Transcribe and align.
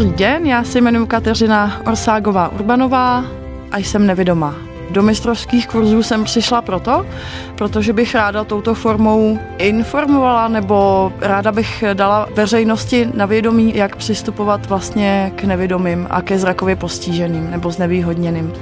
Dobrý 0.00 0.16
den, 0.16 0.46
já 0.46 0.64
se 0.64 0.78
jmenuji 0.78 1.06
Kateřina 1.06 1.80
Orságová 1.86 2.48
Urbanová 2.48 3.24
a 3.72 3.78
jsem 3.78 4.06
nevědomá. 4.06 4.56
Do 4.90 5.02
mistrovských 5.02 5.68
kurzů 5.68 6.02
jsem 6.02 6.24
přišla 6.24 6.62
proto, 6.62 7.06
protože 7.54 7.92
bych 7.92 8.14
ráda 8.14 8.44
touto 8.44 8.74
formou 8.74 9.38
informovala 9.58 10.48
nebo 10.48 11.12
ráda 11.20 11.52
bych 11.52 11.84
dala 11.94 12.28
veřejnosti 12.34 13.08
na 13.14 13.26
vědomí, 13.26 13.76
jak 13.76 13.96
přistupovat 13.96 14.66
vlastně 14.66 15.32
k 15.36 15.44
nevědomým 15.44 16.06
a 16.10 16.22
ke 16.22 16.38
zrakově 16.38 16.76
postiženým 16.76 17.50
nebo 17.50 17.70
znevýhodněným. 17.70 18.52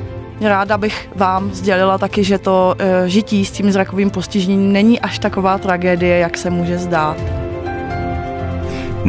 Ráda 0.40 0.78
bych 0.78 1.08
vám 1.14 1.50
sdělila 1.50 1.98
taky, 1.98 2.24
že 2.24 2.38
to 2.38 2.74
e, 2.78 3.08
žití 3.08 3.44
s 3.44 3.50
tím 3.50 3.72
zrakovým 3.72 4.10
postižením 4.10 4.72
není 4.72 5.00
až 5.00 5.18
taková 5.18 5.58
tragédie, 5.58 6.18
jak 6.18 6.38
se 6.38 6.50
může 6.50 6.78
zdát. 6.78 7.37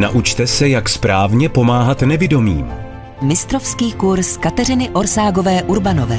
Naučte 0.00 0.46
se, 0.46 0.68
jak 0.68 0.88
správně 0.88 1.48
pomáhat 1.48 2.02
nevidomým. 2.02 2.72
Mistrovský 3.22 3.92
kurz 3.92 4.36
Kateřiny 4.36 4.90
Orságové 4.90 5.62
Urbanové. 5.62 6.18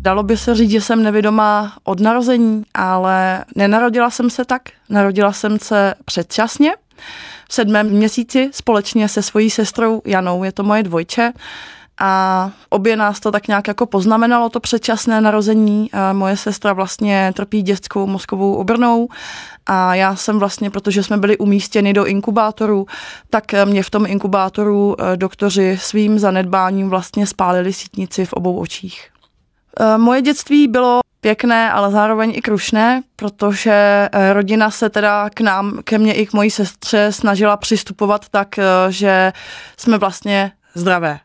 Dalo 0.00 0.22
by 0.22 0.36
se 0.36 0.54
říct, 0.54 0.70
že 0.70 0.80
jsem 0.80 1.02
nevědomá 1.02 1.72
od 1.84 2.00
narození, 2.00 2.62
ale 2.74 3.44
nenarodila 3.56 4.10
jsem 4.10 4.30
se 4.30 4.44
tak. 4.44 4.62
Narodila 4.88 5.32
jsem 5.32 5.58
se 5.58 5.94
předčasně 6.04 6.70
v 7.48 7.54
sedmém 7.54 7.90
měsíci 7.90 8.50
společně 8.52 9.08
se 9.08 9.22
svojí 9.22 9.50
sestrou 9.50 10.02
Janou, 10.04 10.44
je 10.44 10.52
to 10.52 10.62
moje 10.62 10.82
dvojče. 10.82 11.32
A 12.00 12.50
obě 12.68 12.96
nás 12.96 13.20
to 13.20 13.32
tak 13.32 13.48
nějak 13.48 13.68
jako 13.68 13.86
poznamenalo, 13.86 14.48
to 14.48 14.60
předčasné 14.60 15.20
narození. 15.20 15.92
A 15.92 16.12
moje 16.12 16.36
sestra 16.36 16.72
vlastně 16.72 17.32
trpí 17.36 17.62
dětskou 17.62 18.06
mozkovou 18.06 18.54
obrnou 18.54 19.08
a 19.68 19.94
já 19.94 20.16
jsem 20.16 20.38
vlastně, 20.38 20.70
protože 20.70 21.02
jsme 21.02 21.16
byli 21.16 21.38
umístěni 21.38 21.92
do 21.92 22.06
inkubátoru, 22.06 22.86
tak 23.30 23.44
mě 23.64 23.82
v 23.82 23.90
tom 23.90 24.06
inkubátoru 24.06 24.96
eh, 25.00 25.16
doktoři 25.16 25.78
svým 25.80 26.18
zanedbáním 26.18 26.90
vlastně 26.90 27.26
spálili 27.26 27.72
sítnici 27.72 28.24
v 28.24 28.32
obou 28.32 28.58
očích. 28.58 29.10
Eh, 29.80 29.98
moje 29.98 30.22
dětství 30.22 30.68
bylo 30.68 31.00
pěkné, 31.20 31.72
ale 31.72 31.90
zároveň 31.90 32.32
i 32.36 32.42
krušné, 32.42 33.02
protože 33.16 34.08
eh, 34.12 34.32
rodina 34.32 34.70
se 34.70 34.90
teda 34.90 35.30
k 35.30 35.40
nám, 35.40 35.78
ke 35.84 35.98
mně 35.98 36.14
i 36.14 36.26
k 36.26 36.32
mojí 36.32 36.50
sestře 36.50 37.12
snažila 37.12 37.56
přistupovat 37.56 38.28
tak, 38.28 38.48
že 38.88 39.32
jsme 39.76 39.98
vlastně 39.98 40.52
zdravé. 40.74 41.20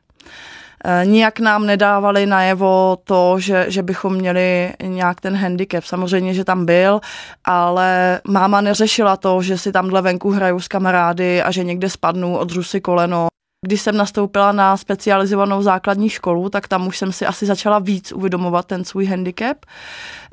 Eh, 0.86 1.06
nijak 1.06 1.40
nám 1.40 1.66
nedávali 1.66 2.26
najevo 2.26 2.98
to, 3.04 3.40
že, 3.40 3.66
že 3.68 3.84
bychom 3.84 4.14
měli 4.14 4.74
nějak 4.84 5.22
ten 5.22 5.36
handicap. 5.36 5.84
Samozřejmě, 5.84 6.34
že 6.34 6.44
tam 6.44 6.66
byl, 6.66 7.00
ale 7.46 8.22
máma 8.28 8.62
neřešila 8.62 9.18
to, 9.18 9.42
že 9.42 9.58
si 9.58 9.72
tamhle 9.72 10.02
venku 10.02 10.32
hraju 10.32 10.60
s 10.60 10.68
kamarády 10.68 11.44
a 11.44 11.52
že 11.52 11.64
někde 11.64 11.90
spadnu, 11.90 12.38
odřu 12.38 12.64
si 12.64 12.82
koleno. 12.82 13.28
Když 13.66 13.82
jsem 13.82 13.98
nastoupila 13.98 14.52
na 14.52 14.78
specializovanou 14.78 15.62
základní 15.62 16.10
školu, 16.10 16.50
tak 16.50 16.68
tam 16.68 16.88
už 16.88 16.98
jsem 16.98 17.12
si 17.12 17.26
asi 17.26 17.46
začala 17.46 17.80
víc 17.80 18.12
uvědomovat 18.12 18.66
ten 18.66 18.86
svůj 18.86 19.06
handicap, 19.06 19.58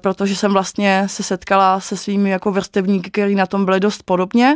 protože 0.01 0.37
jsem 0.37 0.53
vlastně 0.53 1.05
se 1.07 1.23
setkala 1.23 1.81
se 1.81 1.97
svými 1.97 2.31
jako 2.31 2.53
vrstevníky, 2.53 3.11
kteří 3.11 3.35
na 3.35 3.47
tom 3.47 3.65
byli 3.65 3.81
dost 3.81 4.03
podobně. 4.03 4.55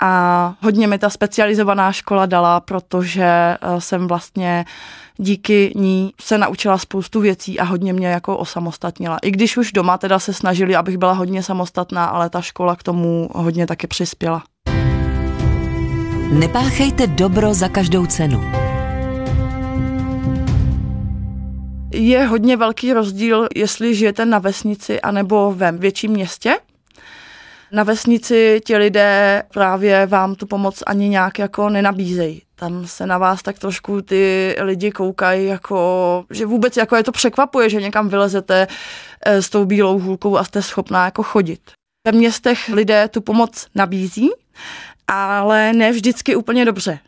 A 0.00 0.54
hodně 0.60 0.86
mi 0.86 0.98
ta 0.98 1.10
specializovaná 1.10 1.92
škola 1.92 2.26
dala, 2.26 2.60
protože 2.60 3.24
eh, 3.24 3.58
jsem 3.78 4.08
vlastně 4.08 4.64
díky 5.16 5.72
ní 5.76 6.12
se 6.20 6.38
naučila 6.38 6.78
spoustu 6.78 7.20
věcí 7.20 7.60
a 7.60 7.64
hodně 7.64 7.92
mě 7.92 8.08
jako 8.08 8.36
osamostatnila. 8.36 9.18
I 9.22 9.30
když 9.30 9.56
už 9.56 9.72
doma 9.72 9.98
teda 9.98 10.18
se 10.18 10.32
snažili, 10.32 10.76
abych 10.76 10.98
byla 10.98 11.12
hodně 11.12 11.42
samostatná, 11.42 12.04
ale 12.04 12.30
ta 12.30 12.40
škola 12.40 12.76
k 12.76 12.82
tomu 12.82 13.30
hodně 13.34 13.66
taky 13.66 13.86
přispěla. 13.86 14.42
Nepáchejte 16.32 17.06
dobro 17.06 17.54
za 17.54 17.68
každou 17.68 18.06
cenu. 18.06 18.44
Je 21.94 22.26
hodně 22.26 22.56
velký 22.56 22.92
rozdíl, 22.92 23.48
jestli 23.54 23.94
žijete 23.94 24.24
na 24.24 24.38
vesnici 24.38 25.00
anebo 25.00 25.52
ve 25.56 25.72
větším 25.72 26.10
městě. 26.10 26.56
Na 27.72 27.82
vesnici 27.82 28.60
ti 28.64 28.76
lidé 28.76 29.42
právě 29.52 30.06
vám 30.06 30.34
tu 30.34 30.46
pomoc 30.46 30.82
ani 30.86 31.08
nějak 31.08 31.38
jako 31.38 31.68
nenabízejí. 31.68 32.42
Tam 32.54 32.86
se 32.86 33.06
na 33.06 33.18
vás 33.18 33.42
tak 33.42 33.58
trošku 33.58 34.02
ty 34.02 34.54
lidi 34.60 34.90
koukají, 34.90 35.46
jako, 35.46 36.24
že 36.30 36.46
vůbec 36.46 36.76
jako 36.76 36.96
je 36.96 37.02
to 37.02 37.12
překvapuje, 37.12 37.70
že 37.70 37.80
někam 37.80 38.08
vylezete 38.08 38.66
eh, 39.26 39.42
s 39.42 39.50
tou 39.50 39.64
bílou 39.64 39.98
hůlkou 39.98 40.36
a 40.36 40.44
jste 40.44 40.62
schopná 40.62 41.04
jako 41.04 41.22
chodit. 41.22 41.60
Ve 42.06 42.12
městech 42.12 42.68
lidé 42.68 43.08
tu 43.08 43.20
pomoc 43.20 43.66
nabízí, 43.74 44.30
ale 45.08 45.72
ne 45.72 45.92
vždycky 45.92 46.36
úplně 46.36 46.64
dobře. 46.64 46.98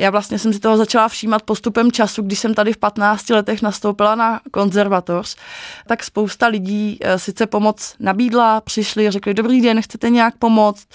Já 0.00 0.10
vlastně 0.10 0.38
jsem 0.38 0.52
si 0.52 0.60
toho 0.60 0.76
začala 0.76 1.08
všímat 1.08 1.42
postupem 1.42 1.92
času, 1.92 2.22
když 2.22 2.38
jsem 2.38 2.54
tady 2.54 2.72
v 2.72 2.76
15 2.76 3.30
letech 3.30 3.62
nastoupila 3.62 4.14
na 4.14 4.40
konzervatoř, 4.50 5.36
tak 5.86 6.04
spousta 6.04 6.46
lidí 6.46 6.98
eh, 7.00 7.18
sice 7.18 7.46
pomoc 7.46 7.94
nabídla, 7.98 8.60
přišli 8.60 9.10
řekli, 9.10 9.34
dobrý 9.34 9.60
den, 9.60 9.82
chcete 9.82 10.10
nějak 10.10 10.36
pomoct, 10.36 10.88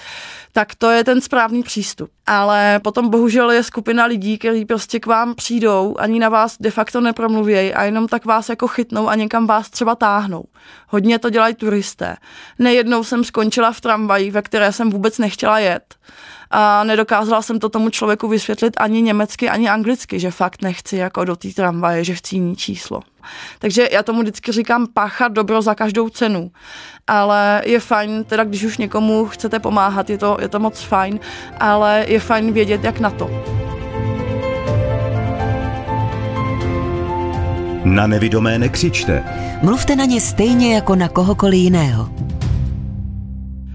tak 0.51 0.75
to 0.75 0.89
je 0.91 1.03
ten 1.03 1.21
správný 1.21 1.63
přístup. 1.63 2.09
Ale 2.27 2.79
potom 2.83 3.09
bohužel 3.09 3.51
je 3.51 3.63
skupina 3.63 4.05
lidí, 4.05 4.37
kteří 4.37 4.65
prostě 4.65 4.99
k 4.99 5.05
vám 5.05 5.35
přijdou, 5.35 5.95
ani 5.99 6.19
na 6.19 6.29
vás 6.29 6.55
de 6.59 6.71
facto 6.71 7.01
nepromluvějí 7.01 7.73
a 7.73 7.83
jenom 7.83 8.07
tak 8.07 8.25
vás 8.25 8.49
jako 8.49 8.67
chytnou 8.67 9.09
a 9.09 9.15
někam 9.15 9.47
vás 9.47 9.69
třeba 9.69 9.95
táhnou. 9.95 10.43
Hodně 10.87 11.19
to 11.19 11.29
dělají 11.29 11.55
turisté. 11.55 12.15
Nejednou 12.59 13.03
jsem 13.03 13.23
skončila 13.23 13.71
v 13.71 13.81
tramvaji, 13.81 14.31
ve 14.31 14.41
které 14.41 14.71
jsem 14.71 14.89
vůbec 14.89 15.17
nechtěla 15.17 15.59
jet 15.59 15.95
a 16.51 16.83
nedokázala 16.83 17.41
jsem 17.41 17.59
to 17.59 17.69
tomu 17.69 17.89
člověku 17.89 18.27
vysvětlit 18.27 18.73
ani 18.77 19.01
německy, 19.01 19.49
ani 19.49 19.69
anglicky, 19.69 20.19
že 20.19 20.31
fakt 20.31 20.61
nechci 20.61 20.97
jako 20.97 21.25
do 21.25 21.35
té 21.35 21.49
tramvaje, 21.49 22.03
že 22.03 22.15
chci 22.15 22.35
jiný 22.35 22.55
číslo. 22.55 23.01
Takže 23.59 23.89
já 23.91 24.03
tomu 24.03 24.21
vždycky 24.21 24.51
říkám 24.51 24.87
páchat 24.93 25.31
dobro 25.31 25.61
za 25.61 25.75
každou 25.75 26.09
cenu. 26.09 26.51
Ale 27.07 27.61
je 27.65 27.79
fajn, 27.79 28.23
teda 28.23 28.43
když 28.43 28.63
už 28.63 28.77
někomu 28.77 29.25
chcete 29.25 29.59
pomáhat, 29.59 30.09
je 30.09 30.17
to, 30.17 30.37
je 30.41 30.47
to 30.47 30.59
moc 30.59 30.81
fajn, 30.81 31.19
ale 31.59 32.05
je 32.07 32.19
fajn 32.19 32.51
vědět, 32.51 32.83
jak 32.83 32.99
na 32.99 33.09
to. 33.09 33.29
Na 37.83 38.07
nevidomé 38.07 38.59
nekřičte. 38.59 39.23
Mluvte 39.61 39.95
na 39.95 40.05
ně 40.05 40.21
stejně 40.21 40.75
jako 40.75 40.95
na 40.95 41.07
kohokoliv 41.07 41.59
jiného 41.59 42.24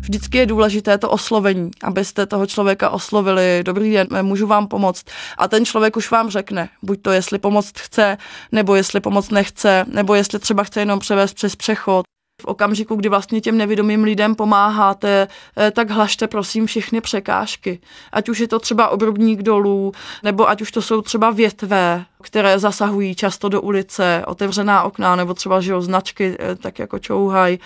vždycky 0.01 0.39
je 0.39 0.47
důležité 0.47 0.99
to 0.99 1.11
oslovení, 1.11 1.71
abyste 1.83 2.27
toho 2.27 2.47
člověka 2.47 2.91
oslovili, 2.91 3.61
dobrý 3.65 3.93
den, 3.93 4.09
můžu 4.23 4.47
vám 4.47 4.69
pomoct. 4.69 5.05
A 5.39 5.49
ten 5.49 5.65
člověk 5.65 5.97
už 5.97 6.11
vám 6.11 6.31
řekne, 6.31 6.69
buď 6.83 7.03
to 7.03 7.11
jestli 7.11 7.39
pomoct 7.39 7.79
chce, 7.79 8.17
nebo 8.53 8.75
jestli 8.75 9.01
pomoct 9.01 9.31
nechce, 9.31 9.85
nebo 9.89 10.15
jestli 10.15 10.39
třeba 10.39 10.65
chce 10.65 10.81
jenom 10.81 10.99
převést 10.99 11.35
přes 11.35 11.57
přechod. 11.57 12.05
V 12.41 12.45
okamžiku, 12.45 12.97
kdy 12.97 13.09
vlastně 13.09 13.41
těm 13.41 13.59
nevědomým 13.59 14.05
lidem 14.05 14.35
pomáháte, 14.35 15.29
eh, 15.57 15.71
tak 15.71 15.91
hlašte 15.91 16.27
prosím 16.27 16.67
všechny 16.67 17.01
překážky. 17.01 17.81
Ať 18.13 18.29
už 18.29 18.39
je 18.39 18.49
to 18.49 18.59
třeba 18.59 18.89
obrubník 18.89 19.43
dolů, 19.43 19.93
nebo 20.23 20.49
ať 20.49 20.63
už 20.63 20.73
to 20.73 20.83
jsou 20.83 21.03
třeba 21.03 21.31
větve, 21.31 22.05
které 22.23 22.59
zasahují 22.59 23.15
často 23.15 23.49
do 23.49 23.61
ulice, 23.61 24.23
otevřená 24.27 24.83
okna, 24.83 25.17
nebo 25.17 25.35
třeba 25.35 25.61
že 25.61 25.81
značky 25.81 26.37
eh, 26.39 26.57
tak 26.57 26.79
jako 26.79 26.99
čouhaj. 26.99 27.59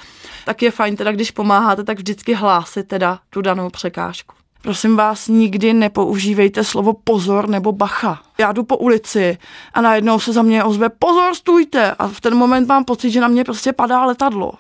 Tak 0.45 0.63
je 0.63 0.71
fajn 0.71 0.97
teda, 0.97 1.13
když 1.13 1.31
pomáháte, 1.31 1.85
tak 1.85 1.99
vždycky 1.99 2.35
hlásit 2.35 2.89
teda 2.89 3.19
tu 3.31 3.43
danou 3.43 3.71
překážku. 3.71 4.44
Prosím 4.65 4.97
vás, 4.97 5.29
nikdy 5.29 5.73
nepoužívejte 5.73 6.65
slovo 6.65 6.93
pozor 6.93 7.49
nebo 7.49 7.73
bacha. 7.73 8.23
Já 8.39 8.53
jdu 8.53 8.65
po 8.65 8.77
ulici 8.77 9.39
a 9.75 9.81
najednou 9.81 10.21
se 10.21 10.33
za 10.33 10.43
mě 10.43 10.65
ozve 10.65 10.89
pozor, 10.89 11.35
stůjte 11.35 11.91
a 11.91 12.09
v 12.09 12.21
ten 12.21 12.35
moment 12.35 12.69
mám 12.69 12.85
pocit, 12.85 13.11
že 13.11 13.21
na 13.21 13.29
mě 13.29 13.45
prostě 13.45 13.73
padá 13.73 14.05
letadlo. 14.05 14.53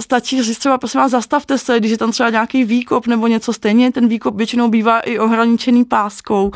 Stačí 0.00 0.42
říct 0.42 0.58
třeba, 0.58 0.78
prosím 0.78 1.00
vás, 1.00 1.10
zastavte 1.10 1.58
se, 1.58 1.78
když 1.78 1.90
je 1.90 1.98
tam 1.98 2.12
třeba 2.12 2.30
nějaký 2.30 2.64
výkop 2.64 3.06
nebo 3.06 3.26
něco 3.26 3.52
stejně, 3.52 3.92
ten 3.92 4.08
výkop 4.08 4.36
většinou 4.36 4.68
bývá 4.68 5.00
i 5.00 5.18
ohraničený 5.18 5.84
páskou. 5.84 6.50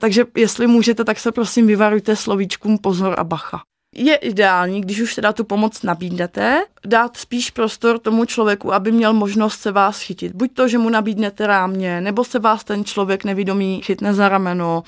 Takže 0.00 0.24
jestli 0.36 0.66
můžete, 0.66 1.04
tak 1.04 1.20
se 1.20 1.32
prosím 1.32 1.66
vyvarujte 1.66 2.16
slovíčkům 2.16 2.78
pozor 2.78 3.14
a 3.18 3.24
bacha 3.24 3.62
je 3.98 4.16
ideální, 4.16 4.80
když 4.80 5.00
už 5.00 5.14
teda 5.14 5.32
tu 5.32 5.44
pomoc 5.44 5.82
nabídnete, 5.82 6.64
dát 6.86 7.16
spíš 7.16 7.50
prostor 7.50 7.98
tomu 7.98 8.24
člověku, 8.24 8.74
aby 8.74 8.92
měl 8.92 9.12
možnost 9.12 9.60
se 9.60 9.72
vás 9.72 10.00
chytit. 10.00 10.32
Buď 10.32 10.52
to, 10.54 10.68
že 10.68 10.78
mu 10.78 10.88
nabídnete 10.88 11.46
rámě, 11.46 12.00
nebo 12.00 12.24
se 12.24 12.38
vás 12.38 12.64
ten 12.64 12.84
člověk 12.84 13.24
nevědomý 13.24 13.80
chytne 13.84 14.14
za 14.14 14.28
rameno, 14.28 14.82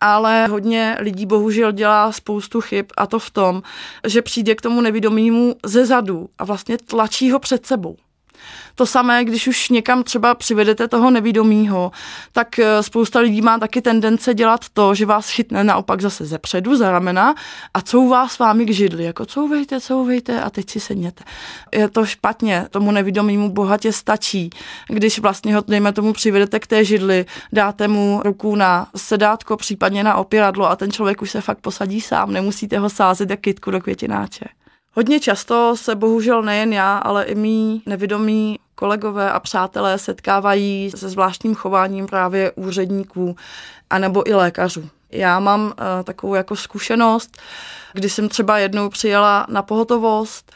ale 0.00 0.46
hodně 0.46 0.96
lidí 1.00 1.26
bohužel 1.26 1.72
dělá 1.72 2.12
spoustu 2.12 2.60
chyb 2.60 2.86
a 2.96 3.06
to 3.06 3.18
v 3.18 3.30
tom, 3.30 3.62
že 4.06 4.22
přijde 4.22 4.54
k 4.54 4.62
tomu 4.62 4.80
nevědomímu 4.80 5.56
ze 5.66 5.86
zadu 5.86 6.28
a 6.38 6.44
vlastně 6.44 6.78
tlačí 6.78 7.30
ho 7.30 7.38
před 7.38 7.66
sebou. 7.66 7.96
To 8.74 8.86
samé, 8.86 9.24
když 9.24 9.46
už 9.46 9.68
někam 9.68 10.02
třeba 10.02 10.34
přivedete 10.34 10.88
toho 10.88 11.10
nevědomího, 11.10 11.92
tak 12.32 12.58
eh, 12.58 12.82
spousta 12.82 13.20
lidí 13.20 13.42
má 13.42 13.58
taky 13.58 13.82
tendence 13.82 14.34
dělat 14.34 14.68
to, 14.72 14.94
že 14.94 15.06
vás 15.06 15.28
chytne 15.30 15.64
naopak 15.64 16.00
zase 16.00 16.24
ze 16.24 16.38
předu, 16.38 16.76
za 16.76 16.90
ramena 16.90 17.34
a 17.74 17.82
couvá 17.82 18.28
s 18.28 18.38
vámi 18.38 18.64
k 18.64 18.70
židli, 18.70 19.04
jako 19.04 19.26
couvejte, 19.26 19.80
couvejte 19.80 20.42
a 20.42 20.50
teď 20.50 20.70
si 20.70 20.80
sedněte. 20.80 21.24
Je 21.72 21.88
to 21.88 22.06
špatně, 22.06 22.66
tomu 22.70 22.90
nevědomímu 22.90 23.50
bohatě 23.50 23.92
stačí, 23.92 24.50
když 24.88 25.18
vlastně 25.18 25.54
ho, 25.54 25.64
dejme 25.68 25.92
tomu, 25.92 26.12
přivedete 26.12 26.60
k 26.60 26.66
té 26.66 26.84
židli, 26.84 27.26
dáte 27.52 27.88
mu 27.88 28.20
ruku 28.24 28.56
na 28.56 28.88
sedátko, 28.96 29.56
případně 29.56 30.04
na 30.04 30.14
opěradlo 30.14 30.70
a 30.70 30.76
ten 30.76 30.92
člověk 30.92 31.22
už 31.22 31.30
se 31.30 31.40
fakt 31.40 31.58
posadí 31.58 32.00
sám, 32.00 32.32
nemusíte 32.32 32.78
ho 32.78 32.90
sázet 32.90 33.30
jak 33.30 33.40
kytku 33.40 33.70
do 33.70 33.80
květináče. 33.80 34.59
Hodně 34.92 35.20
často 35.20 35.76
se 35.76 35.94
bohužel 35.94 36.42
nejen 36.42 36.72
já, 36.72 36.98
ale 36.98 37.24
i 37.24 37.34
mý 37.34 37.82
nevědomí 37.86 38.58
kolegové 38.74 39.32
a 39.32 39.40
přátelé 39.40 39.98
setkávají 39.98 40.90
se 40.94 41.08
zvláštním 41.08 41.54
chováním 41.54 42.06
právě 42.06 42.52
úředníků 42.52 43.36
anebo 43.90 44.28
i 44.30 44.34
lékařů. 44.34 44.88
Já 45.10 45.40
mám 45.40 45.64
uh, 45.66 45.72
takovou 46.04 46.34
jako 46.34 46.56
zkušenost, 46.56 47.38
kdy 47.92 48.10
jsem 48.10 48.28
třeba 48.28 48.58
jednou 48.58 48.88
přijela 48.88 49.46
na 49.48 49.62
pohotovost, 49.62 50.52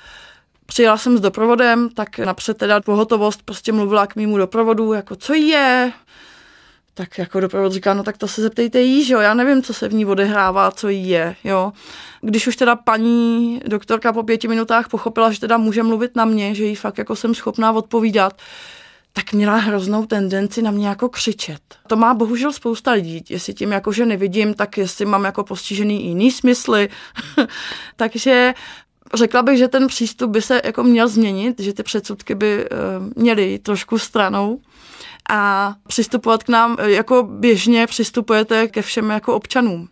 Přijela 0.66 0.96
jsem 0.96 1.18
s 1.18 1.20
doprovodem, 1.20 1.88
tak 1.90 2.18
napřed 2.18 2.58
teda 2.58 2.80
pohotovost 2.80 3.42
prostě 3.42 3.72
mluvila 3.72 4.06
k 4.06 4.16
mýmu 4.16 4.38
doprovodu, 4.38 4.92
jako 4.92 5.16
co 5.16 5.34
je, 5.34 5.92
tak 6.94 7.18
jako 7.18 7.40
doprovod 7.40 7.72
říká, 7.72 7.94
no 7.94 8.02
tak 8.02 8.18
to 8.18 8.28
se 8.28 8.42
zeptejte 8.42 8.80
jí, 8.80 9.04
že 9.04 9.14
jo, 9.14 9.20
já 9.20 9.34
nevím, 9.34 9.62
co 9.62 9.74
se 9.74 9.88
v 9.88 9.94
ní 9.94 10.06
odehrává, 10.06 10.70
co 10.70 10.88
jí 10.88 11.08
je, 11.08 11.36
jo. 11.44 11.72
Když 12.20 12.46
už 12.46 12.56
teda 12.56 12.76
paní 12.76 13.60
doktorka 13.66 14.12
po 14.12 14.22
pěti 14.22 14.48
minutách 14.48 14.88
pochopila, 14.88 15.32
že 15.32 15.40
teda 15.40 15.56
může 15.56 15.82
mluvit 15.82 16.16
na 16.16 16.24
mě, 16.24 16.54
že 16.54 16.64
jí 16.64 16.74
fakt 16.74 16.98
jako 16.98 17.16
jsem 17.16 17.34
schopná 17.34 17.72
odpovídat, 17.72 18.32
tak 19.12 19.32
měla 19.32 19.56
hroznou 19.56 20.06
tendenci 20.06 20.62
na 20.62 20.70
mě 20.70 20.88
jako 20.88 21.08
křičet. 21.08 21.60
To 21.86 21.96
má 21.96 22.14
bohužel 22.14 22.52
spousta 22.52 22.92
lidí, 22.92 23.24
jestli 23.28 23.54
tím 23.54 23.72
jako, 23.72 23.92
že 23.92 24.06
nevidím, 24.06 24.54
tak 24.54 24.78
jestli 24.78 25.04
mám 25.06 25.24
jako 25.24 25.44
postižený 25.44 26.06
jiný 26.06 26.30
smysly. 26.30 26.88
Takže 27.96 28.54
řekla 29.14 29.42
bych, 29.42 29.58
že 29.58 29.68
ten 29.68 29.86
přístup 29.86 30.30
by 30.30 30.42
se 30.42 30.60
jako 30.64 30.82
měl 30.82 31.08
změnit, 31.08 31.60
že 31.60 31.72
ty 31.72 31.82
předsudky 31.82 32.34
by 32.34 32.68
uh, 32.70 33.22
měly 33.22 33.58
trošku 33.58 33.98
stranou 33.98 34.60
a 35.30 35.74
přistupovat 35.86 36.42
k 36.42 36.48
nám, 36.48 36.76
eh, 36.78 36.90
jako 36.90 37.22
běžně 37.22 37.86
přistupujete 37.86 38.68
ke 38.68 38.82
všem 38.82 39.10
jako 39.10 39.34
občanům. 39.34 39.88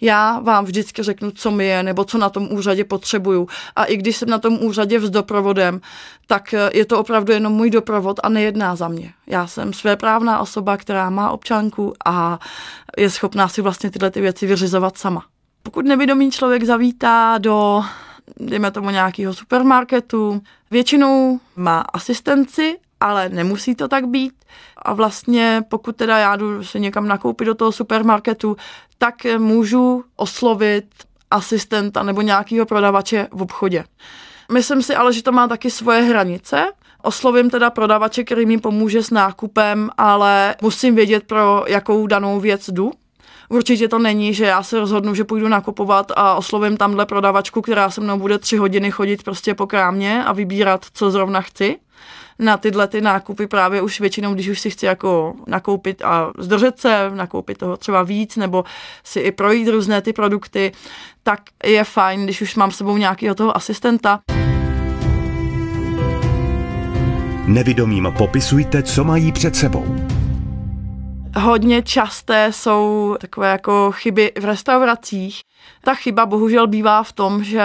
Já 0.00 0.40
vám 0.40 0.64
vždycky 0.64 1.02
řeknu, 1.02 1.30
co 1.30 1.50
mi 1.50 1.66
je, 1.66 1.82
nebo 1.82 2.04
co 2.04 2.18
na 2.18 2.28
tom 2.28 2.52
úřadě 2.52 2.84
potřebuju. 2.84 3.48
A 3.76 3.84
i 3.84 3.96
když 3.96 4.16
jsem 4.16 4.28
na 4.28 4.38
tom 4.38 4.58
úřadě 4.62 5.00
s 5.00 5.10
doprovodem, 5.10 5.80
tak 6.26 6.54
eh, 6.54 6.70
je 6.74 6.84
to 6.84 7.00
opravdu 7.00 7.32
jenom 7.32 7.52
můj 7.52 7.70
doprovod 7.70 8.20
a 8.22 8.28
nejedná 8.28 8.76
za 8.76 8.88
mě. 8.88 9.12
Já 9.26 9.46
jsem 9.46 9.72
svéprávná 9.72 10.40
osoba, 10.40 10.76
která 10.76 11.10
má 11.10 11.30
občanku 11.30 11.94
a 12.04 12.38
je 12.98 13.10
schopná 13.10 13.48
si 13.48 13.62
vlastně 13.62 13.90
tyhle 13.90 14.10
ty 14.10 14.20
věci 14.20 14.46
vyřizovat 14.46 14.98
sama. 14.98 15.24
Pokud 15.62 15.86
nevědomý 15.86 16.30
člověk 16.30 16.64
zavítá 16.64 17.38
do 17.38 17.84
dejme 18.40 18.70
tomu 18.70 18.90
nějakého 18.90 19.34
supermarketu. 19.34 20.42
Většinou 20.70 21.40
má 21.56 21.80
asistenci 21.80 22.78
ale 23.02 23.28
nemusí 23.28 23.74
to 23.74 23.88
tak 23.88 24.06
být. 24.06 24.34
A 24.76 24.94
vlastně 24.94 25.62
pokud 25.68 25.96
teda 25.96 26.18
já 26.18 26.36
jdu 26.36 26.64
se 26.64 26.78
někam 26.78 27.08
nakoupit 27.08 27.44
do 27.44 27.54
toho 27.54 27.72
supermarketu, 27.72 28.56
tak 28.98 29.14
můžu 29.38 30.04
oslovit 30.16 30.84
asistenta 31.30 32.02
nebo 32.02 32.22
nějakého 32.22 32.66
prodavače 32.66 33.28
v 33.32 33.42
obchodě. 33.42 33.84
Myslím 34.52 34.82
si 34.82 34.94
ale, 34.94 35.12
že 35.12 35.22
to 35.22 35.32
má 35.32 35.48
taky 35.48 35.70
svoje 35.70 36.02
hranice. 36.02 36.64
Oslovím 37.02 37.50
teda 37.50 37.70
prodavače, 37.70 38.24
který 38.24 38.46
mi 38.46 38.58
pomůže 38.58 39.02
s 39.02 39.10
nákupem, 39.10 39.90
ale 39.98 40.54
musím 40.62 40.94
vědět, 40.94 41.24
pro 41.26 41.64
jakou 41.66 42.06
danou 42.06 42.40
věc 42.40 42.68
jdu. 42.68 42.92
Určitě 43.48 43.88
to 43.88 43.98
není, 43.98 44.34
že 44.34 44.44
já 44.44 44.62
se 44.62 44.80
rozhodnu, 44.80 45.14
že 45.14 45.24
půjdu 45.24 45.48
nakupovat 45.48 46.12
a 46.16 46.34
oslovím 46.34 46.76
tamhle 46.76 47.06
prodavačku, 47.06 47.62
která 47.62 47.90
se 47.90 48.00
mnou 48.00 48.18
bude 48.18 48.38
tři 48.38 48.56
hodiny 48.56 48.90
chodit 48.90 49.22
prostě 49.22 49.54
po 49.54 49.66
krámě 49.66 50.24
a 50.24 50.32
vybírat, 50.32 50.86
co 50.92 51.10
zrovna 51.10 51.40
chci 51.40 51.78
na 52.38 52.56
tyhle 52.56 52.88
ty 52.88 53.00
nákupy 53.00 53.46
právě 53.46 53.82
už 53.82 54.00
většinou, 54.00 54.34
když 54.34 54.48
už 54.48 54.60
si 54.60 54.70
chci 54.70 54.86
jako 54.86 55.34
nakoupit 55.46 56.02
a 56.02 56.32
zdržet 56.38 56.80
se, 56.80 57.10
nakoupit 57.14 57.58
toho 57.58 57.76
třeba 57.76 58.02
víc, 58.02 58.36
nebo 58.36 58.64
si 59.04 59.20
i 59.20 59.32
projít 59.32 59.68
různé 59.68 60.02
ty 60.02 60.12
produkty, 60.12 60.72
tak 61.22 61.40
je 61.64 61.84
fajn, 61.84 62.24
když 62.24 62.42
už 62.42 62.54
mám 62.54 62.70
s 62.70 62.76
sebou 62.76 62.96
nějakého 62.96 63.34
toho 63.34 63.56
asistenta. 63.56 64.20
Nevidomým 67.46 68.14
popisujte, 68.18 68.82
co 68.82 69.04
mají 69.04 69.32
před 69.32 69.56
sebou. 69.56 69.96
Hodně 71.36 71.82
časté 71.82 72.52
jsou 72.52 73.16
takové 73.20 73.50
jako 73.50 73.92
chyby 73.92 74.32
v 74.40 74.44
restauracích. 74.44 75.40
Ta 75.84 75.94
chyba 75.94 76.26
bohužel 76.26 76.66
bývá 76.66 77.02
v 77.02 77.12
tom, 77.12 77.44
že 77.44 77.64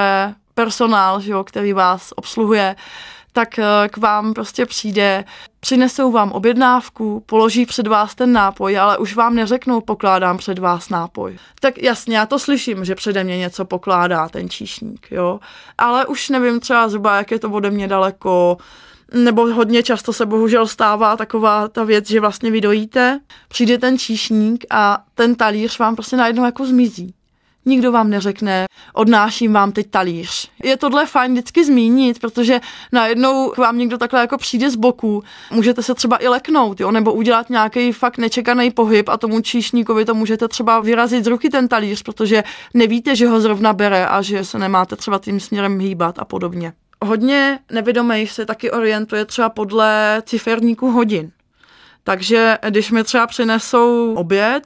personál, 0.54 1.22
že 1.22 1.32
jo, 1.32 1.44
který 1.44 1.74
vás 1.74 2.14
obsluhuje, 2.16 2.76
tak 3.38 3.60
eh, 3.60 3.90
k 3.92 3.98
vám 3.98 4.34
prostě 4.34 4.66
přijde, 4.66 5.26
přinesou 5.60 6.12
vám 6.12 6.32
objednávku, 6.32 7.24
položí 7.26 7.66
před 7.66 7.88
vás 7.88 8.16
ten 8.16 8.34
nápoj, 8.34 8.80
ale 8.80 8.98
už 8.98 9.16
vám 9.16 9.36
neřeknou, 9.36 9.82
pokládám 9.82 10.38
před 10.38 10.60
vás 10.60 10.90
nápoj. 10.90 11.38
Tak 11.60 11.78
jasně, 11.78 12.18
já 12.18 12.26
to 12.26 12.40
slyším, 12.40 12.86
že 12.86 12.96
přede 12.96 13.24
mě 13.24 13.38
něco 13.38 13.66
pokládá 13.66 14.30
ten 14.30 14.50
číšník, 14.50 15.08
jo. 15.12 15.40
Ale 15.78 16.06
už 16.06 16.30
nevím 16.30 16.60
třeba 16.60 16.90
zhruba, 16.90 17.18
jak 17.18 17.32
je 17.32 17.40
to 17.40 17.50
ode 17.50 17.72
mě 17.72 17.88
daleko, 17.88 18.58
nebo 19.14 19.54
hodně 19.54 19.84
často 19.84 20.14
se 20.14 20.26
bohužel 20.26 20.68
stává 20.68 21.18
taková 21.18 21.68
ta 21.68 21.84
věc, 21.84 22.08
že 22.08 22.20
vlastně 22.20 22.52
vy 22.52 22.62
dojíte, 22.62 23.20
přijde 23.48 23.78
ten 23.78 23.98
číšník 23.98 24.66
a 24.70 25.04
ten 25.16 25.36
talíř 25.36 25.80
vám 25.80 25.96
prostě 25.96 26.18
najednou 26.18 26.46
jako 26.46 26.66
zmizí 26.66 27.14
nikdo 27.68 27.92
vám 27.92 28.10
neřekne, 28.10 28.66
odnáším 28.94 29.54
vám 29.54 29.72
teď 29.72 29.88
talíř. 29.90 30.50
Je 30.64 30.78
tohle 30.78 31.06
fajn 31.06 31.32
vždycky 31.32 31.66
zmínit, 31.66 32.20
protože 32.20 32.60
najednou 32.92 33.50
k 33.50 33.58
vám 33.58 33.78
někdo 33.78 33.98
takhle 33.98 34.20
jako 34.20 34.38
přijde 34.38 34.70
z 34.70 34.76
boku, 34.76 35.24
můžete 35.52 35.84
se 35.84 35.94
třeba 35.94 36.24
i 36.24 36.28
leknout, 36.28 36.80
jo, 36.80 36.92
nebo 36.92 37.14
udělat 37.14 37.50
nějaký 37.50 37.92
fakt 37.92 38.18
nečekaný 38.18 38.72
pohyb 38.72 39.10
a 39.10 39.18
tomu 39.18 39.42
číšníkovi 39.42 40.06
to 40.06 40.14
můžete 40.14 40.48
třeba 40.48 40.80
vyrazit 40.80 41.26
z 41.26 41.28
ruky 41.28 41.50
ten 41.50 41.68
talíř, 41.68 42.04
protože 42.04 42.44
nevíte, 42.74 43.16
že 43.16 43.28
ho 43.28 43.42
zrovna 43.42 43.74
bere 43.74 44.08
a 44.08 44.22
že 44.22 44.46
se 44.46 44.60
nemáte 44.60 44.96
třeba 44.96 45.20
tím 45.20 45.40
směrem 45.40 45.80
hýbat 45.80 46.20
a 46.20 46.26
podobně. 46.26 46.74
Hodně 47.06 47.60
nevědomých 47.72 48.32
se 48.32 48.46
taky 48.46 48.72
orientuje 48.72 49.26
třeba 49.26 49.50
podle 49.50 50.22
ciferníku 50.26 50.92
hodin. 50.92 51.32
Takže 52.04 52.58
když 52.70 52.92
mi 52.92 53.04
třeba 53.04 53.28
přinesou 53.28 54.14
oběd, 54.14 54.64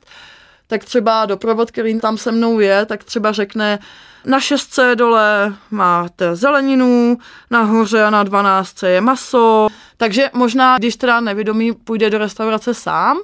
tak 0.71 0.85
třeba 0.85 1.25
doprovod, 1.25 1.71
který 1.71 1.99
tam 1.99 2.17
se 2.17 2.31
mnou 2.31 2.59
je, 2.59 2.85
tak 2.85 3.03
třeba 3.03 3.31
řekne, 3.31 3.79
na 4.25 4.39
šestce 4.39 4.95
dole 4.95 5.53
máte 5.71 6.35
zeleninu, 6.35 7.17
nahoře 7.49 8.03
a 8.03 8.09
na 8.09 8.23
dvanáctce 8.23 8.89
je 8.89 9.01
maso. 9.01 9.67
Takže 9.97 10.29
možná, 10.33 10.77
když 10.77 10.95
teda 10.95 11.19
nevědomý 11.19 11.73
půjde 11.73 12.09
do 12.09 12.17
restaurace 12.17 12.73
sám, 12.73 13.17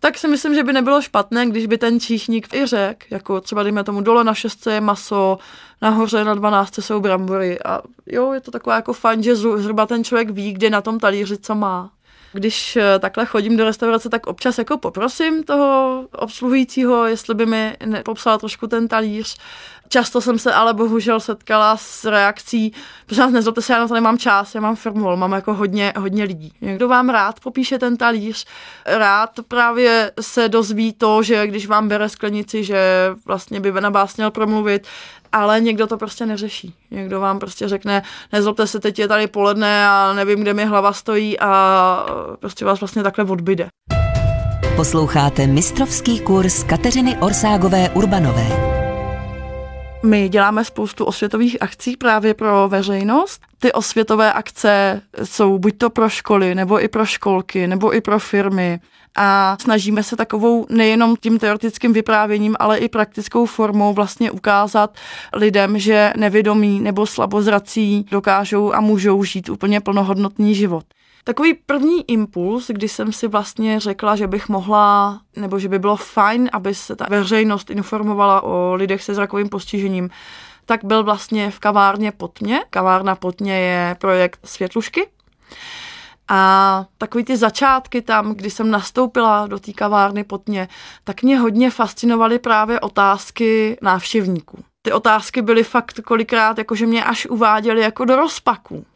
tak 0.00 0.18
si 0.18 0.28
myslím, 0.28 0.54
že 0.54 0.64
by 0.64 0.72
nebylo 0.72 1.02
špatné, 1.02 1.46
když 1.46 1.66
by 1.66 1.78
ten 1.78 2.00
číšník 2.00 2.54
i 2.54 2.66
řekl, 2.66 3.06
jako 3.10 3.40
třeba 3.40 3.62
dejme 3.62 3.84
tomu 3.84 4.00
dole 4.00 4.24
na 4.24 4.34
šestce 4.34 4.72
je 4.72 4.80
maso, 4.80 5.38
nahoře 5.82 6.24
na 6.24 6.34
dvanáctce 6.34 6.82
jsou 6.82 7.00
brambory 7.00 7.58
a 7.62 7.80
jo, 8.06 8.32
je 8.32 8.40
to 8.40 8.50
takové 8.50 8.76
jako 8.76 8.92
fajn, 8.92 9.22
že 9.22 9.36
zhruba 9.36 9.86
ten 9.86 10.04
člověk 10.04 10.30
ví, 10.30 10.52
kde 10.52 10.70
na 10.70 10.80
tom 10.80 10.98
talíři 10.98 11.38
co 11.38 11.54
má. 11.54 11.90
Když 12.36 12.76
eh, 12.76 12.98
takhle 12.98 13.26
chodím 13.26 13.56
do 13.56 13.64
restaurace, 13.64 14.08
tak 14.08 14.26
občas 14.26 14.58
jako 14.58 14.78
poprosím 14.78 15.44
toho 15.44 16.04
obsluhujícího, 16.12 17.06
jestli 17.06 17.34
by 17.34 17.46
mi 17.46 17.76
popsal 18.04 18.38
trošku 18.38 18.66
ten 18.66 18.88
talíř. 18.88 19.36
Často 19.88 20.20
jsem 20.20 20.38
se 20.38 20.52
ale 20.52 20.74
bohužel 20.74 21.20
setkala 21.20 21.76
s 21.76 22.04
reakcí, 22.04 22.72
protože 23.06 23.20
nás 23.20 23.32
nezlobte 23.32 23.62
se, 23.62 23.72
já 23.72 23.78
na 23.78 23.88
to 23.88 23.94
nemám 23.94 24.18
čas, 24.18 24.54
já 24.54 24.60
mám 24.60 24.76
firmu, 24.76 25.16
mám 25.16 25.32
jako 25.32 25.54
hodně, 25.54 25.92
hodně 25.96 26.24
lidí. 26.24 26.52
Někdo 26.60 26.88
vám 26.88 27.08
rád 27.08 27.40
popíše 27.40 27.78
ten 27.78 27.96
talíř, 27.96 28.46
rád 28.86 29.30
právě 29.48 30.12
se 30.20 30.48
dozví 30.48 30.92
to, 30.92 31.22
že 31.22 31.46
když 31.46 31.66
vám 31.66 31.88
bere 31.88 32.08
sklenici, 32.08 32.64
že 32.64 33.10
vlastně 33.24 33.60
by 33.60 33.72
na 33.72 33.88
vás 33.88 34.16
měl 34.16 34.30
promluvit, 34.30 34.86
ale 35.32 35.60
někdo 35.60 35.86
to 35.86 35.98
prostě 35.98 36.26
neřeší. 36.26 36.74
Někdo 36.90 37.20
vám 37.20 37.38
prostě 37.38 37.68
řekne, 37.68 38.02
nezlobte 38.32 38.66
se, 38.66 38.80
teď 38.80 38.98
je 38.98 39.08
tady 39.08 39.26
poledne 39.26 39.88
a 39.88 40.12
nevím, 40.12 40.40
kde 40.40 40.54
mi 40.54 40.64
hlava 40.64 40.92
stojí 40.92 41.40
a 41.40 42.06
prostě 42.40 42.64
vás 42.64 42.80
vlastně 42.80 43.02
takhle 43.02 43.24
odbyde. 43.24 43.68
Posloucháte 44.76 45.46
mistrovský 45.46 46.20
kurz 46.20 46.64
Kateřiny 46.64 47.16
Orságové 47.16 47.90
Urbanové. 47.90 48.76
My 50.02 50.28
děláme 50.28 50.64
spoustu 50.64 51.04
osvětových 51.04 51.56
akcí 51.60 51.96
právě 51.96 52.34
pro 52.34 52.68
veřejnost. 52.68 53.42
Ty 53.58 53.72
osvětové 53.72 54.32
akce 54.32 55.02
jsou 55.24 55.58
buď 55.58 55.78
to 55.78 55.90
pro 55.90 56.08
školy, 56.08 56.54
nebo 56.54 56.82
i 56.82 56.88
pro 56.88 57.06
školky, 57.06 57.66
nebo 57.66 57.94
i 57.94 58.00
pro 58.00 58.18
firmy 58.18 58.80
a 59.16 59.56
snažíme 59.60 60.02
se 60.02 60.16
takovou 60.16 60.66
nejenom 60.68 61.16
tím 61.16 61.38
teoretickým 61.38 61.92
vyprávěním, 61.92 62.56
ale 62.58 62.78
i 62.78 62.88
praktickou 62.88 63.46
formou 63.46 63.94
vlastně 63.94 64.30
ukázat 64.30 64.96
lidem, 65.34 65.78
že 65.78 66.12
nevědomí 66.16 66.80
nebo 66.80 67.06
slabozrací 67.06 68.06
dokážou 68.10 68.74
a 68.74 68.80
můžou 68.80 69.24
žít 69.24 69.48
úplně 69.48 69.80
plnohodnotný 69.80 70.54
život. 70.54 70.84
Takový 71.24 71.54
první 71.54 72.10
impuls, 72.10 72.70
kdy 72.70 72.88
jsem 72.88 73.12
si 73.12 73.28
vlastně 73.28 73.80
řekla, 73.80 74.16
že 74.16 74.26
bych 74.26 74.48
mohla, 74.48 75.20
nebo 75.36 75.58
že 75.58 75.68
by 75.68 75.78
bylo 75.78 75.96
fajn, 75.96 76.50
aby 76.52 76.74
se 76.74 76.96
ta 76.96 77.06
veřejnost 77.10 77.70
informovala 77.70 78.42
o 78.42 78.74
lidech 78.74 79.02
se 79.02 79.14
zrakovým 79.14 79.48
postižením, 79.48 80.10
tak 80.66 80.84
byl 80.84 81.04
vlastně 81.04 81.50
v 81.50 81.58
kavárně 81.58 82.12
Potmě. 82.12 82.60
Kavárna 82.70 83.14
Potmě 83.14 83.58
je 83.58 83.96
projekt 84.00 84.40
Světlušky. 84.44 85.08
A 86.28 86.84
takový 86.98 87.24
ty 87.24 87.36
začátky 87.36 88.02
tam, 88.02 88.34
kdy 88.34 88.50
jsem 88.50 88.70
nastoupila 88.70 89.46
do 89.46 89.58
té 89.58 89.72
kavárny 89.72 90.24
Potmě, 90.24 90.68
tak 91.04 91.22
mě 91.22 91.38
hodně 91.38 91.70
fascinovaly 91.70 92.38
právě 92.38 92.80
otázky 92.80 93.78
návštěvníků. 93.82 94.64
Ty 94.82 94.92
otázky 94.92 95.42
byly 95.42 95.64
fakt 95.64 96.00
kolikrát, 96.00 96.58
jakože 96.58 96.86
mě 96.86 97.04
až 97.04 97.26
uváděly 97.26 97.80
jako 97.80 98.04
do 98.04 98.16
rozpaku. 98.16 98.86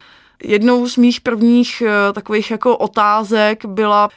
Jednou 0.43 0.87
z 0.87 0.97
mých 0.97 1.21
prvních 1.21 1.83
eh, 1.85 2.13
takových 2.13 2.51
jako 2.51 2.77
otázek 2.77 3.65
byla, 3.65 4.09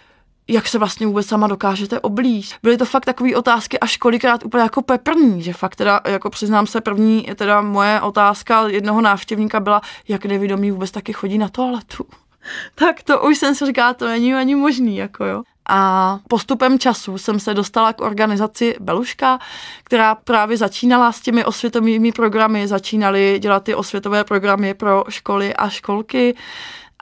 jak 0.48 0.68
se 0.68 0.78
vlastně 0.78 1.06
vůbec 1.06 1.26
sama 1.26 1.46
dokážete 1.46 2.00
oblíž. 2.00 2.58
Byly 2.62 2.76
to 2.76 2.84
fakt 2.84 3.04
takové 3.04 3.36
otázky 3.36 3.78
až 3.78 3.96
kolikrát 3.96 4.44
úplně 4.44 4.62
jako 4.62 4.82
peprní, 4.82 5.42
že 5.42 5.52
fakt 5.52 5.76
teda, 5.76 6.00
jako 6.04 6.30
přiznám 6.30 6.66
se, 6.66 6.80
první 6.80 7.28
teda 7.36 7.60
moje 7.60 8.00
otázka 8.00 8.68
jednoho 8.68 9.00
návštěvníka 9.00 9.60
byla, 9.60 9.80
jak 10.08 10.24
nevědomí 10.26 10.70
vůbec 10.70 10.90
taky 10.90 11.12
chodí 11.12 11.38
na 11.38 11.48
toaletu. 11.48 12.06
tak 12.74 13.02
to 13.02 13.20
už 13.20 13.38
jsem 13.38 13.54
si 13.54 13.66
říkala, 13.66 13.94
to 13.94 14.08
není 14.08 14.34
ani 14.34 14.54
možný, 14.54 14.96
jako 14.96 15.24
jo. 15.24 15.42
A 15.68 16.18
postupem 16.28 16.78
času 16.78 17.18
jsem 17.18 17.40
se 17.40 17.54
dostala 17.54 17.92
k 17.92 18.00
organizaci 18.00 18.76
Beluška, 18.80 19.38
která 19.84 20.14
právě 20.14 20.56
začínala 20.56 21.12
s 21.12 21.20
těmi 21.20 21.44
osvětovými 21.44 22.12
programy, 22.12 22.68
začínali 22.68 23.38
dělat 23.38 23.64
ty 23.64 23.74
osvětové 23.74 24.24
programy 24.24 24.74
pro 24.74 25.04
školy 25.08 25.54
a 25.54 25.68
školky. 25.68 26.34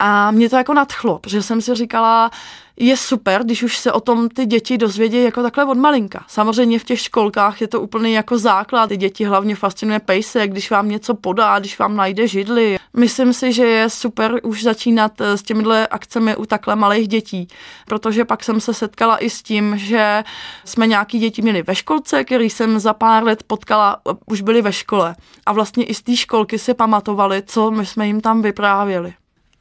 A 0.04 0.30
mě 0.30 0.50
to 0.50 0.56
jako 0.56 0.75
nadchlo, 0.75 1.18
protože 1.18 1.42
jsem 1.42 1.61
si 1.61 1.75
říkala, 1.75 2.30
je 2.76 2.97
super, 2.97 3.44
když 3.44 3.62
už 3.62 3.78
se 3.78 3.92
o 3.92 4.00
tom 4.00 4.28
ty 4.28 4.47
děti 4.47 4.78
dozvědí 4.78 5.23
jako 5.23 5.42
takhle 5.42 5.64
od 5.64 5.78
malinka. 5.78 6.25
Samozřejmě 6.28 6.78
v 6.78 6.85
těch 6.85 7.00
školkách 7.00 7.61
je 7.61 7.68
to 7.68 7.80
úplně 7.80 8.16
jako 8.16 8.38
základ. 8.38 8.87
Ty 8.87 8.97
děti 8.97 9.25
hlavně 9.25 9.56
fascinuje 9.56 10.00
pejsek, 10.00 10.50
když 10.50 10.71
vám 10.71 10.88
něco 10.88 11.14
podá, 11.14 11.59
když 11.59 11.78
vám 11.78 11.97
najde 11.97 12.28
židli. 12.28 12.78
Myslím 12.97 13.32
si, 13.32 13.52
že 13.52 13.64
je 13.64 13.90
super 13.90 14.40
už 14.42 14.62
začínat 14.62 15.21
eh, 15.21 15.37
s 15.37 15.42
těmihle 15.42 15.87
akcemi 15.87 16.37
u 16.37 16.47
takhle 16.47 16.76
malých 16.76 17.09
dětí, 17.09 17.49
protože 17.87 18.25
pak 18.25 18.44
jsem 18.44 18.61
se 18.61 18.75
setkala 18.75 19.18
i 19.18 19.30
s 19.30 19.42
tím, 19.42 19.78
že 19.78 20.25
jsme 20.64 20.87
nějaký 20.87 21.18
děti 21.18 21.42
měli 21.42 21.62
ve 21.62 21.75
školce, 21.75 22.25
který 22.25 22.50
jsem 22.50 22.78
za 22.78 22.92
pár 22.92 23.25
let 23.25 23.42
potkala, 23.42 23.97
eh, 24.11 24.14
už 24.26 24.40
byli 24.40 24.62
ve 24.62 24.73
škole. 24.73 25.16
A 25.47 25.52
vlastně 25.52 25.85
i 25.85 25.94
z 25.94 26.02
té 26.02 26.16
školky 26.16 26.59
si 26.59 26.75
pamatovali, 26.75 27.42
co 27.47 27.71
my 27.71 27.87
jsme 27.87 28.06
jim 28.06 28.21
tam 28.21 28.42
vyprávěli. 28.42 29.14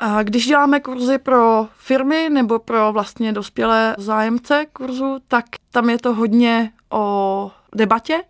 A 0.03 0.23
když 0.23 0.47
děláme 0.47 0.79
kurzy 0.79 1.17
pro 1.17 1.67
firmy 1.77 2.29
nebo 2.29 2.59
pro 2.59 2.93
vlastně 2.93 3.33
dospělé 3.33 3.95
zájemce 3.97 4.65
kurzu, 4.73 5.17
tak 5.27 5.45
tam 5.71 5.89
je 5.89 5.97
to 5.97 6.13
hodně 6.13 6.71
o 6.89 7.51
debatě, 7.75 8.23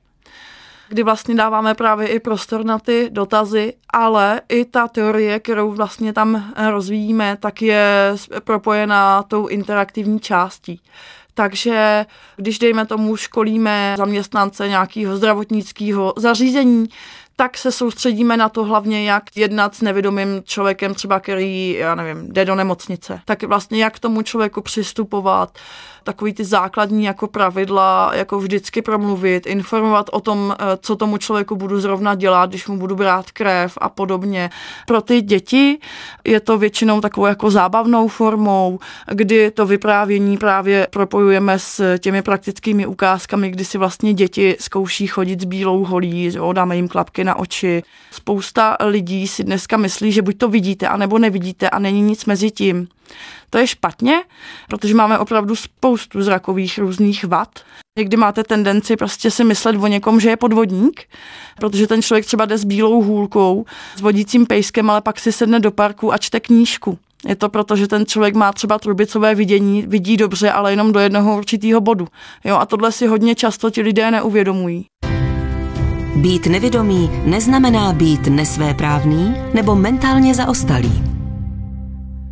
kdy 0.90 1.04
vlastně 1.04 1.36
dáváme 1.36 1.74
právě 1.74 2.08
i 2.08 2.20
prostor 2.20 2.66
na 2.66 2.80
ty 2.80 3.10
dotazy, 3.12 3.74
ale 3.94 4.42
i 4.50 4.66
ta 4.66 4.88
teorie, 4.88 5.40
kterou 5.40 5.72
vlastně 5.72 6.13
tam 6.13 6.54
rozvíjíme, 6.70 7.38
tak 7.40 7.62
je 7.62 8.16
propojená 8.44 9.24
tou 9.24 9.48
interaktivní 9.48 10.20
částí. 10.20 10.82
Takže 11.34 12.06
když 12.36 12.60
dejme 12.60 12.86
tomu 12.86 13.16
školíme 13.16 13.96
zaměstnance 13.98 14.68
nějakého 14.68 15.18
zdravotnického 15.18 16.13
zařízení, 16.18 16.88
tak 17.41 17.57
se 17.57 17.71
soustředíme 17.71 18.38
na 18.38 18.50
to 18.50 18.63
hlavně, 18.63 19.03
jak 19.03 19.24
jednat 19.36 19.75
s 19.75 19.81
nevědomým 19.81 20.41
člověkem, 20.43 20.93
třeba 20.93 21.19
který, 21.19 21.75
já 21.79 21.95
nevím, 21.95 22.33
jde 22.33 22.45
do 22.45 22.55
nemocnice. 22.55 23.21
Tak 23.25 23.43
vlastně 23.43 23.83
jak 23.83 23.95
k 23.95 24.00
tomu 24.00 24.21
člověku 24.21 24.62
přistupovat, 24.62 25.57
takový 26.03 26.33
ty 26.33 26.45
základní 26.45 27.03
jako 27.03 27.27
pravidla, 27.27 28.12
jako 28.13 28.39
vždycky 28.39 28.81
promluvit, 28.81 29.45
informovat 29.45 30.10
o 30.12 30.19
tom, 30.19 30.55
eh, 30.60 30.77
co 30.81 30.95
tomu 30.95 31.17
člověku 31.17 31.55
budu 31.55 31.79
zrovna 31.79 32.15
dělat, 32.15 32.50
když 32.50 32.67
mu 32.67 32.77
budu 32.77 32.95
brát 32.95 33.31
krev 33.31 33.77
a 33.81 33.89
podobně. 33.89 34.50
Pro 34.88 35.01
ty 35.01 35.21
děti 35.21 35.79
je 36.24 36.39
to 36.39 36.57
většinou 36.57 37.01
takovou 37.01 37.25
jako 37.27 37.51
zábavnou 37.51 38.07
formou, 38.07 38.79
kdy 39.12 39.51
to 39.51 39.65
vyprávění 39.65 40.38
právě 40.38 40.88
propojujeme 40.89 41.60
s 41.60 41.98
těmi 41.98 42.21
praktickými 42.21 42.86
ukázkami, 42.86 43.50
kdy 43.50 43.65
si 43.65 43.77
vlastně 43.77 44.13
děti 44.13 44.55
zkouší 44.60 45.07
chodit 45.07 45.41
s 45.41 45.45
bílou 45.45 45.83
holí, 45.83 46.31
jo, 46.36 46.53
dáme 46.53 46.75
jim 46.75 46.88
klapky 46.88 47.24
na 47.24 47.30
oči. 47.35 47.83
Spousta 48.11 48.77
lidí 48.85 49.27
si 49.27 49.43
dneska 49.43 49.77
myslí, 49.77 50.11
že 50.11 50.21
buď 50.21 50.38
to 50.38 50.50
vidíte, 50.50 50.88
anebo 50.88 51.19
nevidíte 51.19 51.69
a 51.69 51.79
není 51.79 52.01
nic 52.01 52.25
mezi 52.25 52.51
tím. 52.51 52.88
To 53.50 53.57
je 53.57 53.67
špatně, 53.67 54.23
protože 54.67 54.93
máme 54.93 55.19
opravdu 55.19 55.55
spoustu 55.55 56.21
zrakových 56.21 56.77
různých 56.77 57.25
vad. 57.25 57.50
Někdy 58.00 58.17
máte 58.17 58.43
tendenci 58.43 58.95
prostě 58.97 59.31
si 59.31 59.43
myslet 59.43 59.75
o 59.75 59.88
někom, 59.88 60.19
že 60.19 60.29
je 60.29 60.38
podvodník, 60.38 61.01
protože 61.57 61.88
ten 61.88 62.01
člověk 62.01 62.25
třeba 62.25 62.45
jde 62.45 62.57
s 62.57 62.63
bílou 62.63 63.01
hůlkou, 63.01 63.65
s 63.95 64.01
vodícím 64.01 64.45
pejskem, 64.45 64.89
ale 64.89 65.01
pak 65.01 65.19
si 65.19 65.31
sedne 65.31 65.59
do 65.59 65.71
parku 65.71 66.13
a 66.13 66.17
čte 66.17 66.39
knížku. 66.39 66.97
Je 67.27 67.35
to 67.35 67.50
proto, 67.50 67.75
že 67.75 67.88
ten 67.88 68.05
člověk 68.05 68.35
má 68.35 68.53
třeba 68.53 68.79
trubicové 68.79 69.35
vidění, 69.35 69.81
vidí 69.81 70.17
dobře, 70.17 70.51
ale 70.51 70.71
jenom 70.71 70.91
do 70.91 71.00
jednoho 71.00 71.38
určitého 71.38 71.81
bodu. 71.81 72.07
Jo, 72.43 72.55
a 72.55 72.65
tohle 72.65 72.91
si 72.91 73.07
hodně 73.07 73.35
často 73.35 73.69
ti 73.69 73.81
lidé 73.81 74.11
neuvědomují. 74.11 74.85
Být 76.15 76.46
nevědomý 76.46 77.10
neznamená 77.25 77.94
být 77.94 78.27
nesvéprávný 78.27 79.36
nebo 79.53 79.75
mentálně 79.75 80.36
zaostalý. 80.36 81.03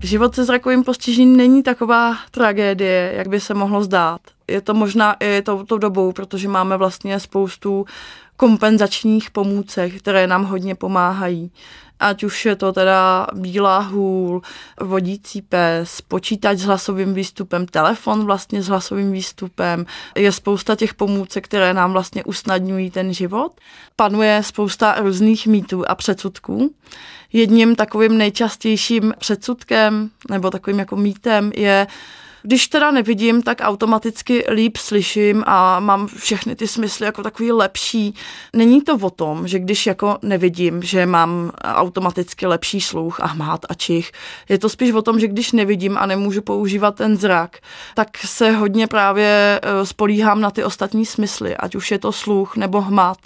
Život 0.03 0.35
se 0.35 0.45
zrakovým 0.45 0.83
postižením 0.83 1.37
není 1.37 1.63
taková 1.63 2.15
tragédie, 2.31 3.13
jak 3.17 3.27
by 3.27 3.39
se 3.39 3.53
mohlo 3.53 3.83
zdát. 3.83 4.21
Je 4.47 4.61
to 4.61 4.73
možná 4.73 5.15
i 5.19 5.41
touto 5.41 5.77
dobou, 5.77 6.11
protože 6.11 6.47
máme 6.47 6.77
vlastně 6.77 7.19
spoustu 7.19 7.85
kompenzačních 8.37 9.31
pomůcek, 9.31 9.93
které 9.97 10.27
nám 10.27 10.43
hodně 10.43 10.75
pomáhají. 10.75 11.51
Ať 11.99 12.23
už 12.23 12.45
je 12.45 12.55
to 12.55 12.73
teda 12.73 13.27
bílá 13.33 13.79
hůl, 13.79 14.41
vodící 14.81 15.41
pes, 15.41 16.01
počítač 16.01 16.57
s 16.57 16.63
hlasovým 16.63 17.13
výstupem, 17.13 17.67
telefon 17.67 18.25
vlastně 18.25 18.63
s 18.63 18.67
hlasovým 18.67 19.11
výstupem. 19.11 19.85
Je 20.15 20.31
spousta 20.31 20.75
těch 20.75 20.93
pomůcek, 20.93 21.45
které 21.45 21.73
nám 21.73 21.91
vlastně 21.91 22.23
usnadňují 22.23 22.91
ten 22.91 23.13
život. 23.13 23.51
Panuje 23.95 24.43
spousta 24.43 24.95
různých 24.99 25.47
mýtů 25.47 25.89
a 25.89 25.95
předsudků. 25.95 26.73
Jedním 27.33 27.75
takovým 27.75 28.17
nejčastějším 28.17 29.13
předsudkem 29.17 30.09
nebo 30.29 30.49
takovým 30.49 30.79
jako 30.79 30.95
mýtem 30.95 31.51
je, 31.55 31.87
když 32.43 32.67
teda 32.67 32.91
nevidím, 32.91 33.41
tak 33.41 33.57
automaticky 33.61 34.45
líp 34.49 34.77
slyším 34.77 35.43
a 35.47 35.79
mám 35.79 36.07
všechny 36.07 36.55
ty 36.55 36.67
smysly 36.67 37.05
jako 37.05 37.23
takový 37.23 37.51
lepší. 37.51 38.15
Není 38.55 38.81
to 38.81 38.95
o 38.95 39.09
tom, 39.09 39.47
že 39.47 39.59
když 39.59 39.85
jako 39.85 40.17
nevidím, 40.21 40.83
že 40.83 41.05
mám 41.05 41.51
automaticky 41.63 42.47
lepší 42.47 42.81
sluch 42.81 43.19
a 43.19 43.27
hmát 43.27 43.65
a 43.69 43.73
čich. 43.73 44.11
Je 44.49 44.57
to 44.57 44.69
spíš 44.69 44.91
o 44.91 45.01
tom, 45.01 45.19
že 45.19 45.27
když 45.27 45.51
nevidím 45.51 45.97
a 45.97 46.05
nemůžu 46.05 46.41
používat 46.41 46.95
ten 46.95 47.17
zrak, 47.17 47.57
tak 47.95 48.17
se 48.17 48.51
hodně 48.51 48.87
právě 48.87 49.59
e, 49.63 49.85
spolíhám 49.85 50.41
na 50.41 50.51
ty 50.51 50.63
ostatní 50.63 51.05
smysly, 51.05 51.57
ať 51.57 51.75
už 51.75 51.91
je 51.91 51.99
to 51.99 52.11
sluch 52.11 52.55
nebo 52.55 52.81
hmat. 52.81 53.17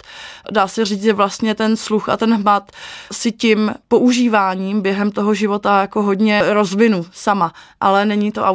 Dá 0.50 0.68
se 0.68 0.84
říct, 0.84 1.02
že 1.02 1.12
vlastně 1.12 1.54
ten 1.54 1.76
sluch 1.76 2.08
a 2.08 2.16
ten 2.16 2.34
hmat 2.34 2.72
si 3.12 3.32
tím 3.32 3.74
používáním 3.88 4.80
během 4.80 5.10
toho 5.10 5.34
života 5.34 5.80
jako 5.80 6.02
hodně 6.02 6.42
rozvinu 6.54 7.06
sama, 7.12 7.52
ale 7.80 8.04
není 8.04 8.32
to 8.32 8.46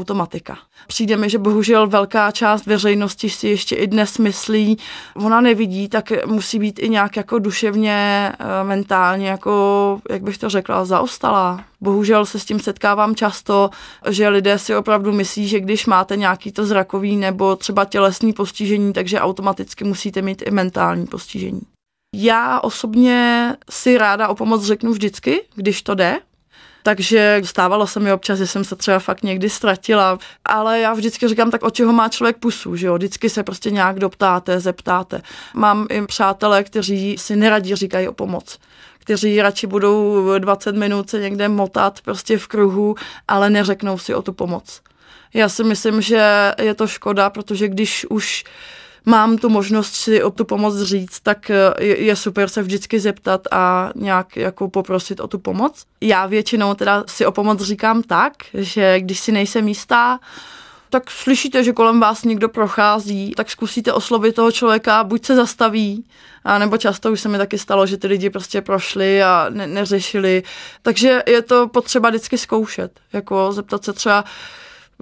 automatika. 0.49 0.69
Přijde 0.87 1.17
mi, 1.17 1.29
že 1.29 1.37
bohužel 1.37 1.87
velká 1.87 2.31
část 2.31 2.65
veřejnosti 2.65 3.29
si 3.29 3.47
ještě 3.47 3.75
i 3.75 3.87
dnes 3.87 4.17
myslí, 4.17 4.77
ona 5.15 5.41
nevidí, 5.41 5.89
tak 5.89 6.25
musí 6.25 6.59
být 6.59 6.79
i 6.79 6.89
nějak 6.89 7.17
jako 7.17 7.39
duševně, 7.39 8.31
eh, 8.39 8.63
mentálně, 8.63 9.27
jako, 9.27 10.01
jak 10.09 10.23
bych 10.23 10.37
to 10.37 10.49
řekla, 10.49 10.85
zaostalá. 10.85 11.63
Bohužel 11.81 12.25
se 12.25 12.39
s 12.39 12.45
tím 12.45 12.59
setkávám 12.59 13.15
často, 13.15 13.69
že 14.09 14.29
lidé 14.29 14.59
si 14.59 14.75
opravdu 14.75 15.11
myslí, 15.11 15.47
že 15.47 15.59
když 15.59 15.85
máte 15.85 16.17
nějaký 16.17 16.51
to 16.51 16.65
zrakový 16.65 17.15
nebo 17.15 17.55
třeba 17.55 17.85
tělesný 17.85 18.33
postižení, 18.33 18.93
takže 18.93 19.19
automaticky 19.19 19.83
musíte 19.83 20.21
mít 20.21 20.43
i 20.45 20.51
mentální 20.51 21.07
postižení. 21.07 21.61
Já 22.15 22.59
osobně 22.59 23.55
si 23.69 23.97
ráda 23.97 24.27
o 24.27 24.35
pomoc 24.35 24.63
řeknu 24.63 24.91
vždycky, 24.91 25.41
když 25.55 25.81
to 25.81 25.95
jde, 25.95 26.19
takže 26.89 27.41
stávalo 27.45 27.87
se 27.87 27.99
mi 27.99 28.13
občas, 28.13 28.39
že 28.39 28.47
jsem 28.47 28.63
se 28.63 28.75
třeba 28.75 28.99
fakt 28.99 29.23
někdy 29.23 29.49
ztratila, 29.49 30.19
ale 30.45 30.79
já 30.79 30.93
vždycky 30.93 31.27
říkám, 31.27 31.51
tak 31.51 31.63
o 31.63 31.69
čeho 31.69 31.93
má 31.93 32.09
člověk 32.09 32.37
pusu, 32.37 32.75
že 32.75 32.87
jo, 32.87 32.95
vždycky 32.95 33.29
se 33.29 33.43
prostě 33.43 33.71
nějak 33.71 33.99
doptáte, 33.99 34.59
zeptáte. 34.59 35.21
Mám 35.53 35.87
i 35.89 36.05
přátelé, 36.05 36.63
kteří 36.63 37.15
si 37.17 37.35
neradí 37.35 37.75
říkají 37.75 38.07
o 38.07 38.13
pomoc 38.13 38.59
kteří 38.99 39.41
radši 39.41 39.67
budou 39.67 40.25
20 40.39 40.75
minut 40.75 41.09
se 41.09 41.19
někde 41.19 41.47
motat 41.47 42.01
prostě 42.01 42.37
v 42.37 42.47
kruhu, 42.47 42.95
ale 43.27 43.49
neřeknou 43.49 43.97
si 43.97 44.15
o 44.15 44.21
tu 44.21 44.33
pomoc. 44.33 44.81
Já 45.33 45.49
si 45.49 45.63
myslím, 45.63 46.01
že 46.01 46.53
je 46.61 46.73
to 46.73 46.87
škoda, 46.87 47.29
protože 47.29 47.67
když 47.67 48.05
už 48.09 48.43
mám 49.09 49.37
tu 49.37 49.49
možnost 49.49 49.95
si 49.95 50.23
o 50.23 50.31
tu 50.31 50.45
pomoc 50.45 50.81
říct, 50.81 51.19
tak 51.19 51.51
je, 51.79 52.03
je 52.03 52.15
super 52.15 52.49
se 52.49 52.61
vždycky 52.61 52.99
zeptat 52.99 53.41
a 53.51 53.91
nějak 53.95 54.37
jako 54.37 54.69
poprosit 54.69 55.19
o 55.19 55.27
tu 55.27 55.39
pomoc. 55.39 55.83
Já 56.01 56.25
většinou 56.25 56.73
teda 56.73 57.03
si 57.07 57.25
o 57.25 57.31
pomoc 57.31 57.61
říkám 57.61 58.03
tak, 58.03 58.33
že 58.53 58.99
když 58.99 59.19
si 59.19 59.31
nejsem 59.31 59.67
jistá, 59.67 60.19
tak 60.89 61.11
slyšíte, 61.11 61.63
že 61.63 61.73
kolem 61.73 61.99
vás 61.99 62.23
někdo 62.23 62.49
prochází, 62.49 63.33
tak 63.37 63.49
zkusíte 63.51 63.93
oslovit 63.93 64.35
toho 64.35 64.51
člověka, 64.51 65.03
buď 65.03 65.25
se 65.25 65.35
zastaví, 65.35 66.05
a 66.43 66.59
nebo 66.59 66.77
často 66.77 67.11
už 67.11 67.21
se 67.21 67.29
mi 67.29 67.37
taky 67.37 67.57
stalo, 67.57 67.85
že 67.85 67.97
ty 67.97 68.07
lidi 68.07 68.29
prostě 68.29 68.61
prošli 68.61 69.23
a 69.23 69.45
ne- 69.49 69.67
neřešili. 69.67 70.43
Takže 70.81 71.23
je 71.27 71.41
to 71.41 71.67
potřeba 71.67 72.09
vždycky 72.09 72.37
zkoušet, 72.37 72.99
jako 73.13 73.51
zeptat 73.51 73.83
se 73.83 73.93
třeba, 73.93 74.23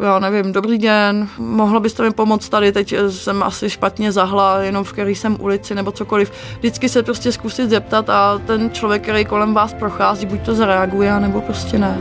já 0.02 0.20
nevím, 0.20 0.52
dobrý 0.52 0.78
den, 0.78 1.28
mohla 1.38 1.80
byste 1.80 2.04
mi 2.04 2.12
pomoct 2.12 2.50
tady, 2.50 2.72
teď 2.72 2.96
jsem 3.10 3.44
asi 3.44 3.70
špatně 3.70 4.12
zahla, 4.12 4.60
jenom 4.60 4.84
v 4.84 4.94
který 4.94 5.16
jsem 5.16 5.38
ulici 5.40 5.76
nebo 5.76 5.92
cokoliv. 5.92 6.32
Vždycky 6.60 6.90
se 6.90 7.04
prostě 7.04 7.32
zkusit 7.32 7.70
zeptat 7.70 8.10
a 8.10 8.42
ten 8.46 8.70
člověk, 8.72 9.04
který 9.04 9.26
kolem 9.26 9.54
vás 9.54 9.74
prochází, 9.74 10.26
buď 10.26 10.42
to 10.42 10.56
zareaguje, 10.56 11.20
nebo 11.20 11.42
prostě 11.42 11.80
ne. 11.80 11.98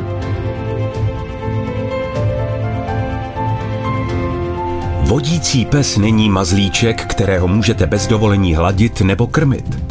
Vodící 5.02 5.64
pes 5.64 5.96
není 5.96 6.30
mazlíček, 6.30 7.06
kterého 7.06 7.48
můžete 7.48 7.86
bez 7.86 8.06
dovolení 8.06 8.54
hladit 8.54 9.00
nebo 9.00 9.26
krmit. 9.26 9.85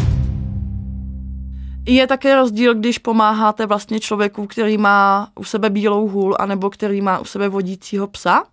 Je 1.87 2.07
také 2.07 2.35
rozdíl, 2.35 2.75
když 2.75 2.97
pomáháte 2.97 3.65
vlastně 3.65 3.99
člověku, 3.99 4.47
který 4.47 4.77
má 4.77 5.29
u 5.35 5.43
sebe 5.43 5.69
bílou 5.69 6.07
hůl, 6.07 6.35
anebo 6.39 6.69
který 6.69 7.01
má 7.01 7.19
u 7.19 7.25
sebe 7.25 7.49
vodícího 7.49 8.07
psa. 8.07 8.43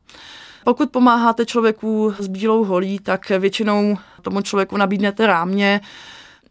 Pokud 0.65 0.91
pomáháte 0.91 1.47
člověku 1.47 2.15
s 2.19 2.29
bílou 2.29 2.65
holí, 2.65 2.99
tak 2.99 3.29
většinou 3.29 3.99
tomu 4.23 4.43
člověku 4.43 4.77
nabídnete 4.77 5.27
rámě, 5.27 5.81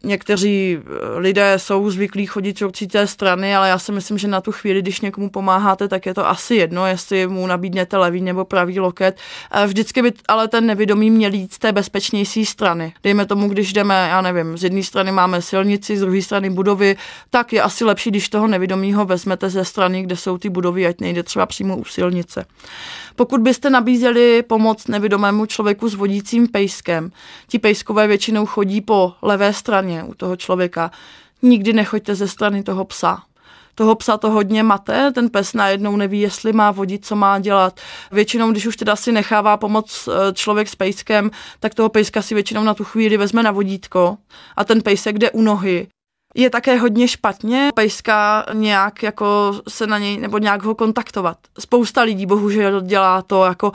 Někteří 0.04 0.78
eh, 0.78 1.18
lidé 1.18 1.54
jsou 1.56 1.90
zvyklí 1.90 2.26
chodit 2.26 2.58
z 2.58 2.62
určité 2.62 3.06
strany, 3.06 3.56
ale 3.56 3.68
já 3.68 3.78
si 3.78 3.92
myslím, 3.92 4.18
že 4.18 4.28
na 4.28 4.40
tu 4.40 4.52
chvíli, 4.52 4.82
když 4.82 5.00
někomu 5.00 5.30
pomáháte, 5.30 5.88
tak 5.88 6.06
je 6.06 6.14
to 6.14 6.28
asi 6.28 6.54
jedno, 6.54 6.86
jestli 6.86 7.26
mu 7.26 7.46
nabídnete 7.46 7.96
levý 7.96 8.20
nebo 8.20 8.44
pravý 8.44 8.80
loket. 8.80 9.16
Vždycky 9.66 10.02
by 10.02 10.12
ale 10.28 10.48
ten 10.48 10.66
nevědomý 10.66 11.10
měl 11.10 11.32
jít 11.32 11.52
z 11.52 11.58
té 11.58 11.72
bezpečnější 11.72 12.46
strany. 12.46 12.92
Dejme 13.02 13.26
tomu, 13.26 13.48
když 13.48 13.72
jdeme, 13.72 14.08
já 14.10 14.20
nevím, 14.20 14.58
z 14.58 14.64
jedné 14.64 14.82
strany 14.82 15.12
máme 15.12 15.42
silnici, 15.42 15.96
z 15.96 16.00
druhé 16.00 16.22
strany 16.22 16.50
budovy, 16.50 16.96
tak 17.30 17.52
je 17.52 17.62
asi 17.62 17.84
lepší, 17.84 18.10
když 18.10 18.28
toho 18.28 18.46
nevědomího 18.46 19.04
vezmete 19.04 19.50
ze 19.50 19.64
strany, 19.64 20.02
kde 20.02 20.16
jsou 20.16 20.38
ty 20.38 20.48
budovy, 20.48 20.86
ať 20.86 21.00
nejde 21.00 21.22
třeba 21.22 21.46
přímo 21.46 21.76
u 21.76 21.84
silnice. 21.84 22.46
Pokud 23.16 23.40
byste 23.40 23.70
nabízeli 23.70 24.42
pomoc 24.42 24.86
nevědomému 24.86 25.46
člověku 25.46 25.88
s 25.88 25.94
vodícím 25.94 26.48
pejskem, 26.48 27.10
ti 27.48 27.58
pejskové 27.58 28.06
většinou 28.06 28.46
chodí 28.46 28.80
po 28.80 29.12
levé 29.22 29.52
straně 29.52 29.91
u 30.02 30.14
toho 30.14 30.36
člověka, 30.36 30.90
nikdy 31.42 31.72
nechoďte 31.72 32.14
ze 32.14 32.28
strany 32.28 32.62
toho 32.62 32.84
psa. 32.84 33.22
Toho 33.74 33.94
psa 33.94 34.16
to 34.16 34.30
hodně 34.30 34.62
mate, 34.62 35.12
ten 35.12 35.30
pes 35.30 35.54
najednou 35.54 35.96
neví, 35.96 36.20
jestli 36.20 36.52
má 36.52 36.70
vodit, 36.70 37.06
co 37.06 37.16
má 37.16 37.38
dělat. 37.38 37.80
Většinou, 38.10 38.50
když 38.50 38.66
už 38.66 38.76
teda 38.76 38.96
si 38.96 39.12
nechává 39.12 39.56
pomoc 39.56 40.08
eh, 40.08 40.32
člověk 40.32 40.68
s 40.68 40.74
pejskem, 40.74 41.30
tak 41.60 41.74
toho 41.74 41.88
pejska 41.88 42.22
si 42.22 42.34
většinou 42.34 42.62
na 42.62 42.74
tu 42.74 42.84
chvíli 42.84 43.16
vezme 43.16 43.42
na 43.42 43.50
vodítko 43.50 44.16
a 44.56 44.64
ten 44.64 44.82
pejsek 44.82 45.18
jde 45.18 45.30
u 45.30 45.42
nohy 45.42 45.86
je 46.34 46.50
také 46.50 46.76
hodně 46.76 47.08
špatně 47.08 47.70
pejska 47.74 48.46
nějak 48.52 49.02
jako 49.02 49.60
se 49.68 49.86
na 49.86 49.98
něj 49.98 50.16
nebo 50.16 50.38
nějak 50.38 50.62
ho 50.62 50.74
kontaktovat. 50.74 51.36
Spousta 51.58 52.02
lidí 52.02 52.26
bohužel 52.26 52.80
dělá 52.80 53.22
to 53.22 53.44
jako, 53.44 53.72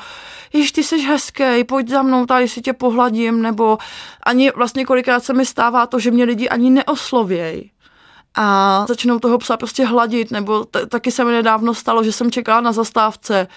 již 0.54 0.72
ty 0.72 0.84
jsi 0.84 1.02
hezký, 1.02 1.64
pojď 1.68 1.90
za 1.90 2.02
mnou, 2.02 2.26
tady 2.26 2.48
si 2.48 2.62
tě 2.62 2.74
pohladím, 2.74 3.42
nebo 3.42 3.78
ani 4.24 4.52
vlastně 4.52 4.86
kolikrát 4.86 5.24
se 5.24 5.34
mi 5.34 5.46
stává 5.46 5.86
to, 5.86 6.00
že 6.00 6.12
mě 6.12 6.24
lidi 6.24 6.50
ani 6.50 6.70
neoslovějí 6.70 7.72
a 8.36 8.86
začnou 8.88 9.20
toho 9.20 9.38
psa 9.38 9.58
prostě 9.58 9.86
hladit, 9.86 10.32
nebo 10.32 10.66
t- 10.66 10.86
taky 10.86 11.12
se 11.12 11.24
mi 11.24 11.32
nedávno 11.32 11.74
stalo, 11.74 12.04
že 12.04 12.12
jsem 12.12 12.32
čekala 12.32 12.62
na 12.62 12.72
zastávce, 12.72 13.48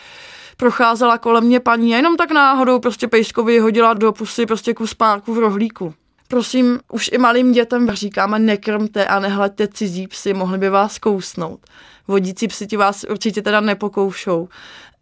procházela 0.57 1.19
kolem 1.19 1.45
mě 1.45 1.61
paní 1.61 1.95
a 1.95 1.97
jenom 1.97 2.17
tak 2.17 2.31
náhodou 2.31 2.81
prostě 2.81 3.09
pejskovi 3.09 3.59
hodila 3.59 3.95
do 3.95 4.13
pusy 4.13 4.47
prostě 4.47 4.75
kus 4.75 4.95
párku 4.95 5.35
v 5.35 5.39
rohlíku. 5.39 5.95
Prosím, 6.31 6.81
už 6.93 7.11
i 7.13 7.19
malým 7.19 7.53
dětem 7.53 7.91
říkáme, 7.91 8.39
nekrmte 8.39 9.07
a 9.07 9.21
nehlaďte 9.21 9.69
cizí 9.69 10.07
psy, 10.07 10.35
mohli 10.35 10.59
by 10.59 10.69
vás 10.69 10.99
kousnout. 10.99 11.61
Vodící 12.09 12.49
psi 12.49 12.67
ti 12.67 12.77
vás 12.77 13.05
určitě 13.11 13.43
teda 13.43 13.61
nepokoušou 13.61 14.49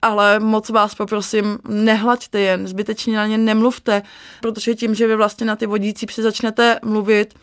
ale 0.03 0.41
moc 0.41 0.71
vás 0.71 0.95
poprosím, 0.95 1.59
nehlaďte 1.69 2.41
jen, 2.41 2.69
zbytečně 2.69 3.17
na 3.17 3.27
ně 3.27 3.39
nemluvte, 3.39 4.03
protože 4.41 4.75
tím, 4.75 4.95
že 4.95 5.07
vy 5.07 5.17
vlastně 5.17 5.47
na 5.47 5.57
ty 5.57 5.67
vodící 5.67 6.07
psy 6.07 6.23
začnete 6.23 6.79
mluvit, 6.85 7.35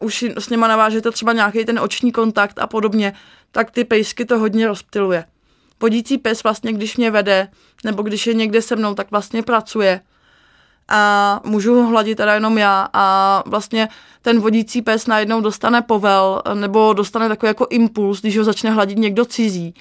už 0.00 0.24
s 0.38 0.48
něma 0.48 0.68
navážete 0.68 1.10
třeba 1.10 1.32
nějaký 1.32 1.64
ten 1.64 1.78
oční 1.78 2.12
kontakt 2.12 2.58
a 2.58 2.66
podobně, 2.66 3.12
tak 3.52 3.70
ty 3.70 3.84
pejsky 3.84 4.24
to 4.24 4.38
hodně 4.38 4.66
rozptiluje. 4.66 5.24
Vodící 5.80 6.18
pes 6.18 6.42
vlastně, 6.42 6.72
když 6.72 6.96
mě 6.96 7.10
vede, 7.10 7.48
nebo 7.84 8.02
když 8.02 8.26
je 8.26 8.34
někde 8.34 8.62
se 8.62 8.76
mnou, 8.76 8.94
tak 8.94 9.10
vlastně 9.10 9.42
pracuje 9.42 10.00
a 10.88 11.40
můžu 11.44 11.74
ho 11.74 11.86
hladit 11.86 12.16
teda 12.16 12.34
jenom 12.34 12.58
já 12.58 12.88
a 12.92 13.42
vlastně 13.46 13.88
ten 14.22 14.40
vodící 14.40 14.82
pes 14.82 15.06
najednou 15.06 15.40
dostane 15.40 15.82
povel 15.82 16.42
nebo 16.54 16.92
dostane 16.92 17.28
takový 17.28 17.50
jako 17.50 17.66
impuls, 17.70 18.20
když 18.20 18.38
ho 18.38 18.44
začne 18.44 18.70
hladit 18.70 18.98
někdo 18.98 19.24
cizí. 19.24 19.74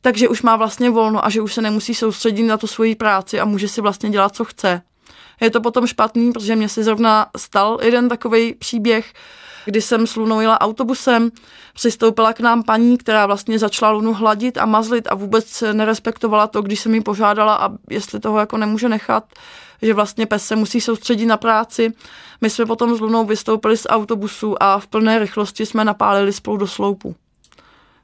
Takže 0.00 0.28
už 0.28 0.42
má 0.42 0.56
vlastně 0.56 0.90
volno 0.90 1.24
a 1.24 1.30
že 1.30 1.40
už 1.40 1.54
se 1.54 1.62
nemusí 1.62 1.94
soustředit 1.94 2.42
na 2.42 2.56
tu 2.56 2.66
svoji 2.66 2.94
práci 2.94 3.40
a 3.40 3.44
může 3.44 3.68
si 3.68 3.80
vlastně 3.80 4.10
dělat, 4.10 4.34
co 4.34 4.44
chce. 4.44 4.82
Je 5.40 5.50
to 5.50 5.60
potom 5.60 5.86
špatný, 5.86 6.32
protože 6.32 6.56
mě 6.56 6.68
si 6.68 6.84
zrovna 6.84 7.26
stal 7.36 7.78
jeden 7.82 8.08
takový 8.08 8.54
příběh, 8.54 9.12
kdy 9.64 9.82
jsem 9.82 10.06
s 10.06 10.16
Lunou 10.16 10.40
jela 10.40 10.60
autobusem, 10.60 11.30
přistoupila 11.74 12.32
k 12.32 12.40
nám 12.40 12.62
paní, 12.62 12.98
která 12.98 13.26
vlastně 13.26 13.58
začala 13.58 13.92
Lunu 13.92 14.14
hladit 14.14 14.58
a 14.58 14.66
mazlit 14.66 15.08
a 15.10 15.14
vůbec 15.14 15.64
nerespektovala 15.72 16.46
to, 16.46 16.62
když 16.62 16.80
jsem 16.80 16.92
mi 16.92 17.00
požádala, 17.00 17.54
a 17.54 17.70
jestli 17.90 18.20
toho 18.20 18.38
jako 18.38 18.56
nemůže 18.56 18.88
nechat, 18.88 19.24
že 19.82 19.94
vlastně 19.94 20.26
pes 20.26 20.46
se 20.46 20.56
musí 20.56 20.80
soustředit 20.80 21.26
na 21.26 21.36
práci. 21.36 21.92
My 22.40 22.50
jsme 22.50 22.66
potom 22.66 22.96
s 22.96 23.00
Lunou 23.00 23.24
vystoupili 23.24 23.76
z 23.76 23.86
autobusu 23.88 24.62
a 24.62 24.78
v 24.78 24.86
plné 24.86 25.18
rychlosti 25.18 25.66
jsme 25.66 25.84
napálili 25.84 26.32
spolu 26.32 26.56
do 26.56 26.66
sloupu. 26.66 27.16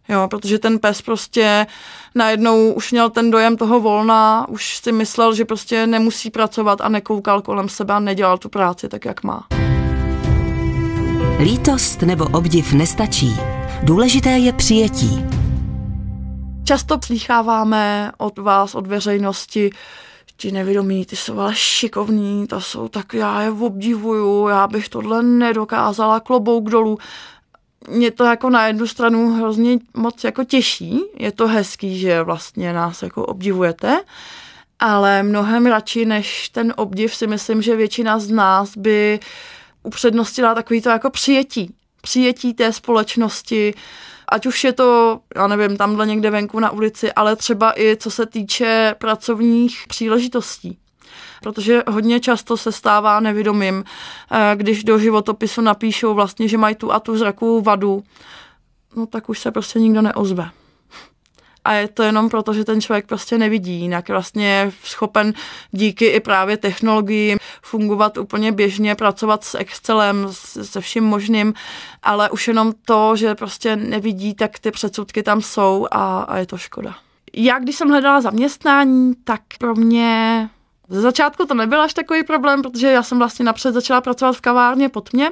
Jo, 0.09 0.29
protože 0.31 0.59
ten 0.59 0.79
pes 0.79 1.03
prostě 1.03 1.67
najednou 2.15 2.73
už 2.73 2.93
měl 2.93 3.11
ten 3.11 3.31
dojem 3.31 3.57
toho 3.57 3.81
volna, 3.81 4.49
už 4.49 4.77
si 4.77 4.93
myslel, 4.93 5.35
že 5.35 5.45
prostě 5.45 5.87
nemusí 5.87 6.31
pracovat 6.31 6.81
a 6.81 6.89
nekoukal 6.89 7.43
kolem 7.43 7.69
sebe 7.69 7.95
a 7.95 8.01
nedělal 8.01 8.39
tu 8.39 8.49
práci 8.49 8.89
tak, 8.89 9.05
jak 9.05 9.23
má. 9.23 9.47
Lítost 11.39 12.03
nebo 12.03 12.25
obdiv 12.25 12.73
nestačí. 12.73 13.37
Důležité 13.83 14.31
je 14.31 14.53
přijetí. 14.53 15.25
Často 16.65 16.99
přicháváme 16.99 18.13
od 18.19 18.39
vás, 18.39 18.75
od 18.75 18.87
veřejnosti, 18.87 19.71
ti 20.43 20.53
nevědomí, 20.53 21.07
ty 21.07 21.17
jsou 21.17 21.39
ale 21.39 21.55
šikovní, 21.55 22.47
to 22.47 22.61
jsou 22.61 22.89
tak, 22.89 23.15
já 23.15 23.43
je 23.43 23.51
obdivuju, 23.51 24.49
já 24.49 24.67
bych 24.67 24.89
tohle 24.89 25.23
nedokázala, 25.23 26.21
klobouk 26.21 26.71
dolů. 26.71 26.99
Mě 27.89 28.11
to 28.11 28.25
jako 28.25 28.51
na 28.51 28.67
jednu 28.67 28.87
stranu 28.87 29.35
hrozně 29.35 29.79
moc 29.95 30.25
jako 30.25 30.45
těší, 30.45 31.01
je 31.19 31.33
to 31.33 31.49
hezký, 31.49 31.99
že 31.99 32.23
vlastně 32.23 32.73
nás 32.73 33.03
jako 33.03 33.27
obdivujete, 33.27 34.01
ale 34.79 35.23
mnohem 35.23 35.67
radši 35.67 36.05
než 36.05 36.49
ten 36.49 36.75
obdiv 36.77 37.15
si 37.15 37.27
myslím, 37.27 37.63
že 37.63 37.77
většina 37.77 38.19
z 38.19 38.31
nás 38.31 38.77
by 38.77 39.21
upřednostila 39.83 40.55
takový 40.55 40.81
to 40.81 40.89
jako 40.89 41.11
přijetí. 41.11 41.75
Přijetí 42.01 42.55
té 42.55 42.73
společnosti, 42.73 43.75
ať 44.33 44.47
už 44.47 44.65
je 44.65 44.73
to, 44.73 45.21
já 45.37 45.47
nevím, 45.47 45.77
tamhle 45.77 46.07
někde 46.07 46.31
venku 46.31 46.61
na 46.61 46.71
ulici, 46.71 47.13
ale 47.13 47.37
třeba 47.37 47.81
i 47.81 47.97
co 47.97 48.11
se 48.11 48.27
týče 48.27 48.95
pracovních 48.99 49.85
příležitostí. 49.89 50.79
Protože 51.43 51.83
hodně 51.89 52.21
často 52.21 52.57
se 52.57 52.73
stává 52.73 53.21
nevědomým, 53.21 53.85
eh, 54.31 54.53
když 54.57 54.85
do 54.85 54.99
životopisu 54.99 55.61
napíšou 55.61 56.15
vlastně, 56.15 56.49
že 56.49 56.59
mají 56.59 56.75
tu 56.75 56.93
a 56.93 57.01
tu 57.01 57.17
zrakovou 57.17 57.61
vadu, 57.61 58.03
no 58.97 59.07
tak 59.07 59.29
už 59.29 59.39
se 59.39 59.51
prostě 59.51 59.81
nikdo 59.81 60.03
neozve 60.03 60.51
a 61.65 61.73
je 61.73 61.89
to 61.89 62.03
jenom 62.03 62.29
proto, 62.29 62.53
že 62.53 62.65
ten 62.65 62.81
člověk 62.81 63.07
prostě 63.07 63.39
nevidí, 63.39 63.81
jinak 63.81 64.09
vlastně 64.09 64.49
je 64.49 64.73
schopen 64.85 65.35
díky 65.71 66.07
i 66.07 66.21
právě 66.21 66.57
technologiím 66.57 67.39
fungovat 67.63 68.19
úplně 68.19 68.53
běžně, 68.53 68.95
pracovat 68.95 69.45
s 69.45 69.59
Excelem, 69.59 70.27
se 70.63 70.81
vším 70.81 71.05
možným, 71.05 71.55
ale 72.03 72.31
už 72.31 72.49
jenom 72.49 72.73
to, 72.85 73.17
že 73.17 73.35
prostě 73.35 73.77
nevidí, 73.77 74.35
tak 74.35 74.59
ty 74.59 74.71
předsudky 74.71 75.23
tam 75.23 75.43
jsou 75.43 75.87
a, 75.91 76.23
a 76.23 76.39
je 76.39 76.47
to 76.47 76.59
škoda. 76.59 76.95
Já, 77.33 77.59
když 77.59 77.77
jsem 77.77 77.89
hledala 77.89 78.21
zaměstnání, 78.21 79.15
tak 79.25 79.41
pro 79.59 79.75
mě 79.75 80.49
ze 80.89 81.01
začátku 81.01 81.47
to 81.47 81.55
nebyl 81.55 81.81
až 81.81 81.95
takový 81.95 82.25
problém, 82.25 82.63
protože 82.63 82.87
já 82.87 83.03
jsem 83.03 83.19
vlastně 83.19 83.45
napřed 83.45 83.75
začala 83.75 84.01
pracovat 84.01 84.37
v 84.37 84.41
kavárně 84.41 84.89
pod 84.89 85.13
mě 85.13 85.31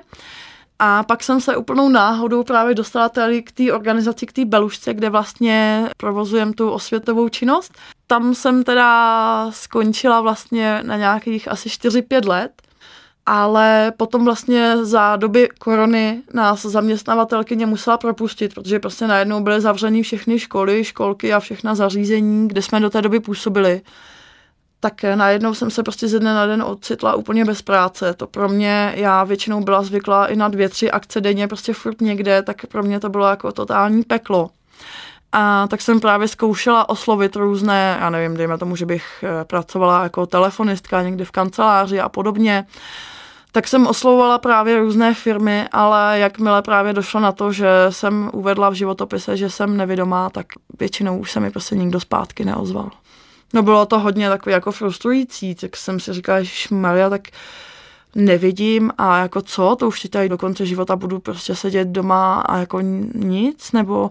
a 0.83 1.03
pak 1.03 1.23
jsem 1.23 1.41
se 1.41 1.57
úplnou 1.57 1.89
náhodou 1.89 2.45
právě 2.45 2.75
dostala 2.75 3.09
tady 3.09 3.43
k 3.43 3.53
té 3.53 3.73
organizaci, 3.73 4.27
k 4.27 4.33
té 4.33 4.45
Belušce, 4.45 4.95
kde 4.95 5.11
vlastně 5.11 5.89
provozujem 5.97 6.53
tu 6.53 6.71
osvětovou 6.71 7.29
činnost. 7.29 7.73
Tam 8.07 8.35
jsem 8.35 8.65
teda 8.65 9.47
skončila 9.51 10.21
vlastně 10.21 10.81
na 10.83 10.97
nějakých 10.97 11.49
asi 11.49 11.69
4-5 11.69 12.29
let 12.29 12.53
ale 13.27 13.93
potom 13.97 14.25
vlastně 14.25 14.85
za 14.85 15.17
doby 15.17 15.49
korony 15.59 16.23
nás 16.33 16.63
zaměstnavatelkyně 16.63 17.67
musela 17.67 17.99
propustit, 17.99 18.55
protože 18.55 18.79
prostě 18.79 19.07
najednou 19.07 19.41
byly 19.41 19.61
zavřeny 19.61 20.03
všechny 20.03 20.39
školy, 20.39 20.85
školky 20.85 21.33
a 21.33 21.41
všechna 21.41 21.75
zařízení, 21.75 22.49
kde 22.49 22.63
jsme 22.63 22.81
do 22.81 22.91
té 22.91 23.03
doby 23.03 23.21
působili. 23.21 23.83
Tak 24.81 25.03
najednou 25.15 25.55
jsem 25.55 25.71
se 25.71 25.83
prostě 25.83 26.09
ze 26.09 26.19
dne 26.19 26.35
na 26.35 26.47
den 26.47 26.63
ocitla 26.63 27.15
úplně 27.15 27.45
bez 27.45 27.63
práce. 27.63 28.15
To 28.15 28.27
pro 28.27 28.49
mě, 28.49 28.93
já 28.97 29.25
většinou 29.25 29.61
byla 29.61 29.83
zvyklá 29.83 30.27
i 30.27 30.37
na 30.37 30.49
dvě, 30.49 30.69
tři 30.69 30.91
akce 30.91 31.21
denně, 31.21 31.49
prostě 31.49 31.73
furt 31.73 32.01
někde, 32.01 32.43
tak 32.43 32.67
pro 32.67 32.83
mě 32.83 33.01
to 33.01 33.09
bylo 33.09 33.27
jako 33.27 33.53
totální 33.53 34.03
peklo. 34.03 34.51
A 35.33 35.67
tak 35.67 35.81
jsem 35.81 36.01
právě 36.01 36.29
zkoušela 36.29 36.89
oslovit 36.89 37.37
různé, 37.37 37.99
já 38.01 38.11
nevím, 38.11 38.37
dejme 38.37 38.59
tomu, 38.59 38.77
že 38.77 38.87
bych 38.87 39.25
eh, 39.25 39.45
pracovala 39.45 40.03
jako 40.03 40.27
telefonistka 40.27 41.03
někde 41.03 41.25
v 41.25 41.31
kanceláři 41.31 42.01
a 42.01 42.09
podobně 42.09 42.67
tak 43.53 43.69
jsem 43.69 43.87
oslovovala 43.87 44.39
právě 44.39 44.79
různé 44.79 45.15
firmy, 45.15 45.69
ale 45.73 46.19
jakmile 46.19 46.63
právě 46.63 46.93
došlo 46.93 47.21
na 47.21 47.33
to, 47.33 47.53
že 47.53 47.69
jsem 47.91 48.31
uvedla 48.33 48.69
v 48.69 48.75
životopise, 48.75 49.37
že 49.37 49.51
jsem 49.51 49.77
nevědomá, 49.77 50.31
tak 50.31 50.47
většinou 50.79 51.19
už 51.19 51.33
se 51.33 51.41
mi 51.41 51.51
prostě 51.51 51.77
nikdo 51.77 52.01
zpátky 52.01 52.45
neozval. 52.45 52.91
No 53.55 53.63
bylo 53.63 53.87
to 53.87 53.99
hodně 53.99 54.29
takový 54.29 54.53
jako 54.53 54.73
frustrující, 54.73 55.55
tak 55.55 55.77
jsem 55.77 56.01
si 56.01 56.13
říkala, 56.13 56.43
že 56.43 56.53
Maria, 56.71 57.11
tak 57.11 57.29
nevidím 58.15 58.93
a 58.99 59.19
jako 59.19 59.43
co, 59.43 59.77
to 59.79 59.89
už 59.89 60.01
teď 60.01 60.11
tady 60.11 60.29
do 60.29 60.39
konce 60.39 60.67
života 60.67 60.97
budu 60.97 61.19
prostě 61.19 61.55
sedět 61.55 61.89
doma 61.89 62.41
a 62.41 62.57
jako 62.57 62.81
nic, 63.15 63.73
nebo 63.73 64.11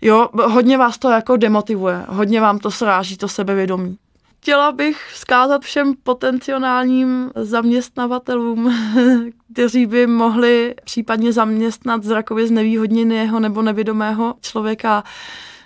jo, 0.00 0.28
hodně 0.32 0.78
vás 0.78 0.98
to 0.98 1.10
jako 1.10 1.36
demotivuje, 1.36 2.04
hodně 2.08 2.40
vám 2.40 2.58
to 2.58 2.70
sráží 2.70 3.16
to 3.16 3.28
sebevědomí. 3.28 3.98
Chtěla 4.40 4.72
bych 4.72 5.10
vzkázat 5.12 5.62
všem 5.62 5.94
potenciálním 6.02 7.30
zaměstnavatelům, 7.34 8.74
kteří 9.52 9.86
by 9.86 10.06
mohli 10.06 10.74
případně 10.84 11.32
zaměstnat 11.32 12.04
zrakově 12.04 12.46
znevýhodněného 12.46 13.40
nebo 13.40 13.62
nevědomého 13.62 14.34
člověka. 14.40 15.04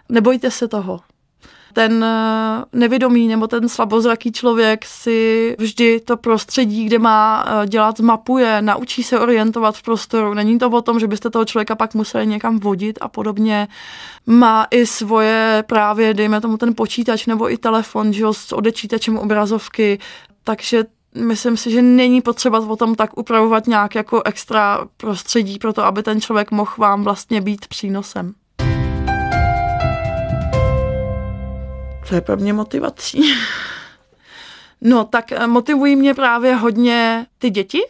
Nebojte 0.08 0.50
se 0.50 0.68
toho 0.68 1.00
ten 1.72 2.04
eh, 2.04 2.64
nevědomý 2.72 3.28
nebo 3.28 3.46
ten 3.46 3.68
slabozraký 3.68 4.32
člověk 4.32 4.84
si 4.86 5.56
vždy 5.58 6.00
to 6.00 6.16
prostředí, 6.16 6.84
kde 6.84 6.98
má 6.98 7.44
eh, 7.46 7.66
dělat, 7.66 8.00
mapuje, 8.00 8.62
naučí 8.62 9.02
se 9.02 9.20
orientovat 9.20 9.76
v 9.76 9.82
prostoru. 9.82 10.34
Není 10.34 10.58
to 10.58 10.70
o 10.70 10.82
tom, 10.82 11.00
že 11.00 11.06
byste 11.06 11.30
toho 11.30 11.44
člověka 11.44 11.74
pak 11.74 11.94
museli 11.94 12.26
někam 12.26 12.58
vodit 12.58 12.98
a 13.00 13.08
podobně. 13.08 13.68
Má 14.26 14.66
i 14.70 14.86
svoje 14.86 15.64
právě, 15.66 16.14
dejme 16.14 16.40
tomu 16.40 16.56
ten 16.56 16.74
počítač 16.74 17.26
nebo 17.26 17.52
i 17.52 17.58
telefon, 17.58 18.12
že 18.12 18.24
s 18.30 18.52
odečítačem 18.52 19.18
obrazovky, 19.18 19.98
takže 20.44 20.84
myslím 21.14 21.56
si, 21.56 21.70
že 21.70 21.82
není 21.82 22.20
potřeba 22.20 22.58
o 22.58 22.76
tom 22.76 22.94
tak 22.94 23.18
upravovat 23.18 23.66
nějak 23.66 23.94
jako 23.94 24.22
extra 24.24 24.88
prostředí 24.96 25.58
pro 25.58 25.72
to, 25.72 25.84
aby 25.84 26.02
ten 26.02 26.20
člověk 26.20 26.50
mohl 26.50 26.72
vám 26.78 27.04
vlastně 27.04 27.40
být 27.40 27.66
přínosem. 27.68 28.34
Co 32.12 32.16
je 32.16 32.20
pro 32.20 32.36
mě 32.36 32.52
motivací? 32.52 33.22
No, 34.84 35.04
tak 35.04 35.32
eh, 35.32 35.46
motivují 35.46 35.96
mě 35.96 36.14
právě 36.14 36.54
hodně 36.54 37.26
ty 37.38 37.50
děti, 37.50 37.80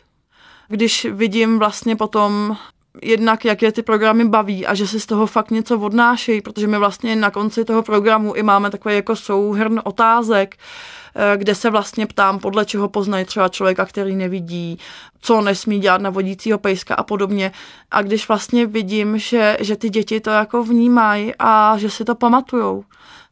když 0.69 1.07
vidím 1.11 1.59
vlastně 1.59 1.97
potom 1.97 2.57
jednak, 3.03 3.45
jak 3.45 3.63
je 3.63 3.73
ty 3.73 3.83
programy 3.83 4.25
baví 4.25 4.67
a 4.67 4.75
že 4.75 4.87
si 4.87 5.01
z 5.01 5.07
toho 5.07 5.27
fakt 5.27 5.51
něco 5.51 5.79
odnášejí, 5.79 6.41
protože 6.41 6.67
my 6.67 6.79
vlastně 6.79 7.17
na 7.17 7.31
konci 7.31 7.65
toho 7.65 7.83
programu 7.83 8.35
i 8.35 8.43
máme 8.43 8.71
takový 8.71 8.95
jako 8.95 9.17
souhrn 9.17 9.81
otázek, 9.85 10.57
eh, 11.15 11.37
kde 11.37 11.55
se 11.55 11.71
vlastně 11.71 12.07
ptám, 12.07 12.39
podle 12.39 12.65
čeho 12.65 12.89
poznají 12.89 13.25
třeba 13.25 13.49
člověka, 13.49 13.85
který 13.85 14.17
nevidí, 14.17 14.79
co 15.21 15.41
nesmí 15.41 15.79
dělat 15.79 16.01
na 16.01 16.11
vodícího 16.11 16.59
pejska 16.59 16.95
a 16.95 17.03
podobně. 17.03 17.53
A 17.91 18.03
když 18.03 18.29
vlastně 18.29 18.67
vidím, 18.67 19.19
že, 19.19 19.57
že 19.61 19.77
ty 19.77 19.91
děti 19.91 20.21
to 20.21 20.31
jako 20.31 20.65
vnímají 20.65 21.33
a 21.39 21.79
že 21.79 21.91
si 21.91 22.05
to 22.05 22.15
pamatujou, 22.15 22.85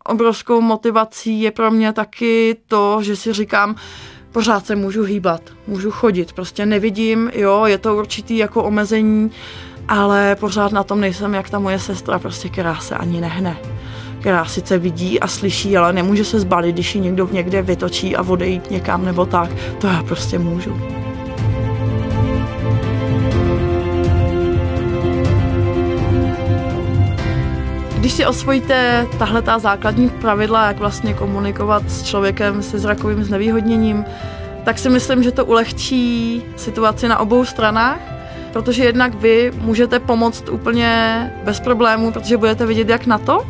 obrovskou 0.04 0.60
motivací 0.60 1.40
je 1.40 1.50
pro 1.50 1.70
mě 1.70 1.92
taky 1.92 2.56
to, 2.68 2.98
že 3.02 3.16
si 3.16 3.32
říkám, 3.32 3.74
pořád 4.32 4.66
se 4.66 4.76
můžu 4.76 5.02
hýbat, 5.02 5.42
můžu 5.66 5.90
chodit, 5.90 6.32
prostě 6.32 6.66
nevidím, 6.66 7.30
jo, 7.34 7.64
je 7.66 7.78
to 7.78 7.96
určitý 7.96 8.36
jako 8.36 8.64
omezení, 8.64 9.30
ale 9.88 10.36
pořád 10.40 10.72
na 10.72 10.84
tom 10.84 11.00
nejsem 11.00 11.34
jak 11.34 11.50
ta 11.50 11.58
moje 11.58 11.78
sestra, 11.78 12.18
prostě 12.18 12.48
která 12.48 12.76
se 12.76 12.94
ani 12.94 13.20
nehne. 13.20 13.56
Která 14.20 14.44
sice 14.44 14.78
vidí 14.78 15.20
a 15.20 15.28
slyší, 15.28 15.76
ale 15.76 15.92
nemůže 15.92 16.24
se 16.24 16.40
zbalit, 16.40 16.74
když 16.74 16.94
ji 16.94 17.00
někdo 17.00 17.28
někde 17.32 17.62
vytočí 17.62 18.16
a 18.16 18.22
odejít 18.22 18.70
někam 18.70 19.04
nebo 19.04 19.26
tak. 19.26 19.50
To 19.80 19.86
já 19.86 20.02
prostě 20.02 20.38
můžu. 20.38 20.80
Když 28.00 28.12
si 28.12 28.26
osvojíte 28.26 29.06
tahle 29.18 29.42
ta 29.42 29.58
základní 29.58 30.08
pravidla, 30.08 30.66
jak 30.66 30.78
vlastně 30.78 31.14
komunikovat 31.14 31.90
s 31.90 32.02
člověkem 32.02 32.62
se 32.62 32.78
zrakovým 32.78 33.24
znevýhodněním, 33.24 34.04
tak 34.64 34.78
si 34.78 34.88
myslím, 34.88 35.22
že 35.22 35.32
to 35.32 35.44
ulehčí 35.44 36.42
situaci 36.56 37.08
na 37.08 37.18
obou 37.18 37.44
stranách, 37.44 38.00
protože 38.52 38.84
jednak 38.84 39.14
vy 39.14 39.52
můžete 39.60 39.98
pomoct 39.98 40.48
úplně 40.48 41.32
bez 41.44 41.60
problémů, 41.60 42.12
protože 42.12 42.36
budete 42.36 42.66
vidět, 42.66 42.88
jak 42.88 43.06
na 43.06 43.18
to. 43.18 43.46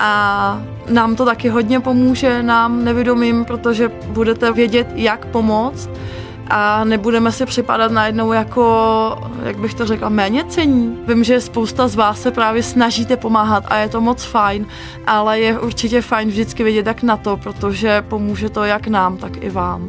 A 0.00 0.62
nám 0.88 1.16
to 1.16 1.24
taky 1.24 1.48
hodně 1.48 1.80
pomůže, 1.80 2.42
nám 2.42 2.84
nevědomím, 2.84 3.44
protože 3.44 3.90
budete 4.06 4.52
vědět, 4.52 4.86
jak 4.94 5.26
pomoct 5.26 5.90
a 6.50 6.84
nebudeme 6.84 7.32
si 7.32 7.46
připadat 7.46 7.92
najednou 7.92 8.32
jako, 8.32 9.18
jak 9.42 9.58
bych 9.58 9.74
to 9.74 9.86
řekla, 9.86 10.08
méně 10.08 10.44
cení. 10.44 10.98
Vím, 11.08 11.24
že 11.24 11.40
spousta 11.40 11.88
z 11.88 11.94
vás 11.94 12.22
se 12.22 12.30
právě 12.30 12.62
snažíte 12.62 13.16
pomáhat 13.16 13.64
a 13.68 13.76
je 13.76 13.88
to 13.88 14.00
moc 14.00 14.24
fajn, 14.24 14.66
ale 15.06 15.40
je 15.40 15.60
určitě 15.60 16.02
fajn 16.02 16.28
vždycky 16.28 16.64
vědět 16.64 16.86
jak 16.86 17.02
na 17.02 17.16
to, 17.16 17.36
protože 17.36 18.04
pomůže 18.08 18.48
to 18.48 18.64
jak 18.64 18.86
nám, 18.86 19.16
tak 19.16 19.42
i 19.42 19.50
vám. 19.50 19.88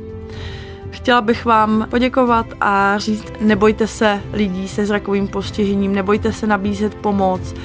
Chtěla 0.89 1.21
bych 1.21 1.45
vám 1.45 1.87
poděkovat 1.89 2.45
a 2.61 2.97
říct, 2.97 3.33
nebojte 3.41 3.87
se 3.87 4.21
lidí 4.33 4.67
se 4.67 4.85
zrakovým 4.85 5.27
postižením, 5.27 5.95
nebojte 5.95 6.33
se 6.33 6.47
nabízet 6.47 6.95
pomoc 6.95 7.55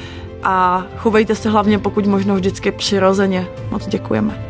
a 0.43 0.85
chovejte 0.97 1.35
se 1.35 1.51
hlavně 1.51 1.79
pokud 1.79 2.07
možno 2.07 2.35
vždycky 2.35 2.73
přirozeně. 2.73 3.47
Moc 3.71 3.87
děkujeme. 3.87 4.50